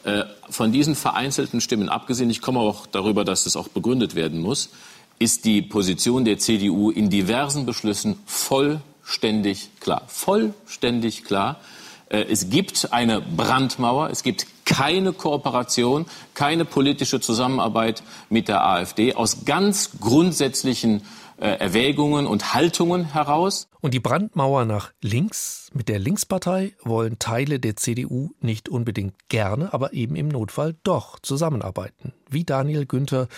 Äh, 0.05 0.25
von 0.51 0.73
diesen 0.73 0.95
vereinzelten 0.95 1.61
Stimmen 1.61 1.89
abgesehen, 1.89 2.29
ich 2.29 2.43
komme 2.43 2.61
auch 2.61 2.87
darüber, 2.87 3.25
dass 3.25 3.45
das 3.45 3.57
auch 3.57 3.69
begründet 3.69 4.15
werden 4.15 4.41
muss, 4.41 4.71
ist 5.19 5.45
die 5.45 5.63
Position 5.63 6.25
der 6.25 6.39
CDU 6.39 6.91
in 6.91 7.09
diversen 7.09 7.65
Beschlüssen 7.65 8.19
vollständig 8.27 9.71
klar. 9.81 10.03
Vollständig 10.09 11.25
klar. 11.25 11.61
Äh, 12.09 12.25
es 12.29 12.51
gibt 12.51 12.93
eine 12.93 13.21
Brandmauer, 13.21 14.11
es 14.11 14.23
gibt 14.23 14.47
keine 14.65 15.13
Kooperation, 15.13 16.07
keine 16.35 16.65
politische 16.65 17.21
Zusammenarbeit 17.21 18.03
mit 18.31 18.49
der 18.49 18.65
AfD 18.65 19.15
aus 19.15 19.45
ganz 19.45 19.91
grundsätzlichen 20.01 21.03
äh, 21.43 21.59
Erwägungen 21.59 22.27
und 22.27 22.55
Haltungen 22.55 23.13
heraus. 23.13 23.69
Und 23.81 23.95
die 23.95 24.01
Brandmauer 24.01 24.65
nach 24.65 24.93
links 25.01 25.71
mit 25.73 25.89
der 25.89 25.99
Linkspartei 25.99 26.75
wollen 26.83 27.19
Teile 27.19 27.59
der 27.59 27.77
CDU 27.77 28.31
nicht 28.41 28.69
unbedingt 28.69 29.29
gerne, 29.29 29.73
aber 29.73 29.93
eben 29.93 30.15
im 30.15 30.29
Notfall 30.29 30.77
doch 30.85 31.19
zusammenarbeiten. 31.19 32.13
Wie 32.31 32.45
Daniel 32.45 32.87
Günther, 32.87 33.29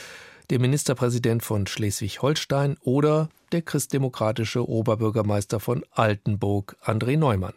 der 0.50 0.58
Ministerpräsident 0.58 1.42
von 1.42 1.66
Schleswig-Holstein 1.66 2.76
oder 2.82 3.30
der 3.52 3.62
christdemokratische 3.62 4.68
Oberbürgermeister 4.68 5.58
von 5.60 5.84
Altenburg, 5.92 6.76
André 6.84 7.16
Neumann. 7.16 7.54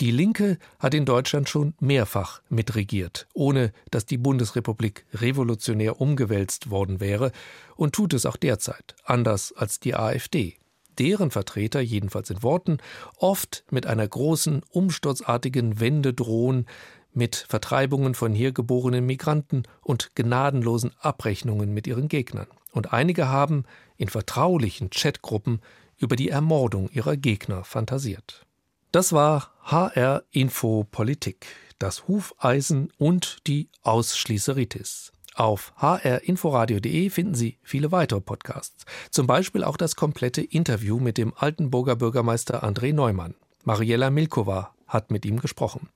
Die 0.00 0.10
Linke 0.10 0.56
hat 0.78 0.94
in 0.94 1.04
Deutschland 1.04 1.50
schon 1.50 1.74
mehrfach 1.78 2.40
mitregiert, 2.48 3.26
ohne 3.34 3.70
dass 3.90 4.06
die 4.06 4.16
Bundesrepublik 4.16 5.04
revolutionär 5.12 6.00
umgewälzt 6.00 6.70
worden 6.70 7.00
wäre, 7.00 7.32
und 7.76 7.94
tut 7.94 8.14
es 8.14 8.24
auch 8.24 8.38
derzeit, 8.38 8.96
anders 9.04 9.52
als 9.52 9.78
die 9.78 9.94
AfD. 9.94 10.56
Deren 10.98 11.30
Vertreter, 11.30 11.80
jedenfalls 11.80 12.30
in 12.30 12.42
Worten, 12.42 12.78
oft 13.18 13.62
mit 13.70 13.84
einer 13.84 14.08
großen, 14.08 14.62
umsturzartigen 14.70 15.80
Wende 15.80 16.14
drohen, 16.14 16.64
mit 17.12 17.36
Vertreibungen 17.36 18.14
von 18.14 18.32
hier 18.32 18.52
geborenen 18.52 19.04
Migranten 19.04 19.64
und 19.82 20.14
gnadenlosen 20.14 20.92
Abrechnungen 21.00 21.74
mit 21.74 21.86
ihren 21.86 22.08
Gegnern. 22.08 22.46
Und 22.72 22.94
einige 22.94 23.28
haben 23.28 23.64
in 23.98 24.08
vertraulichen 24.08 24.88
Chatgruppen 24.88 25.60
über 25.98 26.16
die 26.16 26.30
Ermordung 26.30 26.88
ihrer 26.88 27.18
Gegner 27.18 27.64
fantasiert. 27.64 28.46
Das 28.92 29.12
war 29.12 29.52
HR 29.62 30.24
Info 30.32 30.82
Politik, 30.82 31.46
das 31.78 32.08
Hufeisen 32.08 32.90
und 32.98 33.46
die 33.46 33.68
Ausschließeritis. 33.82 35.12
Auf 35.36 35.72
hrinforadio.de 35.76 37.08
finden 37.10 37.36
Sie 37.36 37.58
viele 37.62 37.92
weitere 37.92 38.20
Podcasts, 38.20 38.84
zum 39.12 39.28
Beispiel 39.28 39.62
auch 39.62 39.76
das 39.76 39.94
komplette 39.94 40.42
Interview 40.42 40.98
mit 40.98 41.18
dem 41.18 41.32
Altenburger 41.36 41.94
Bürgermeister 41.94 42.64
André 42.64 42.92
Neumann. 42.92 43.36
Mariella 43.62 44.10
Milkova 44.10 44.74
hat 44.88 45.12
mit 45.12 45.24
ihm 45.24 45.38
gesprochen. 45.38 45.88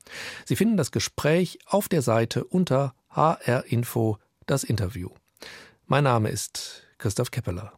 Sie 0.45 0.55
finden 0.55 0.77
das 0.77 0.93
Gespräch 0.93 1.59
auf 1.67 1.89
der 1.89 2.01
Seite 2.01 2.45
unter 2.45 2.95
hrinfo 3.09 4.19
das 4.47 4.63
Interview. 4.63 5.11
Mein 5.87 6.05
Name 6.05 6.29
ist 6.29 6.85
Christoph 6.99 7.33
Keppeler. 7.33 7.73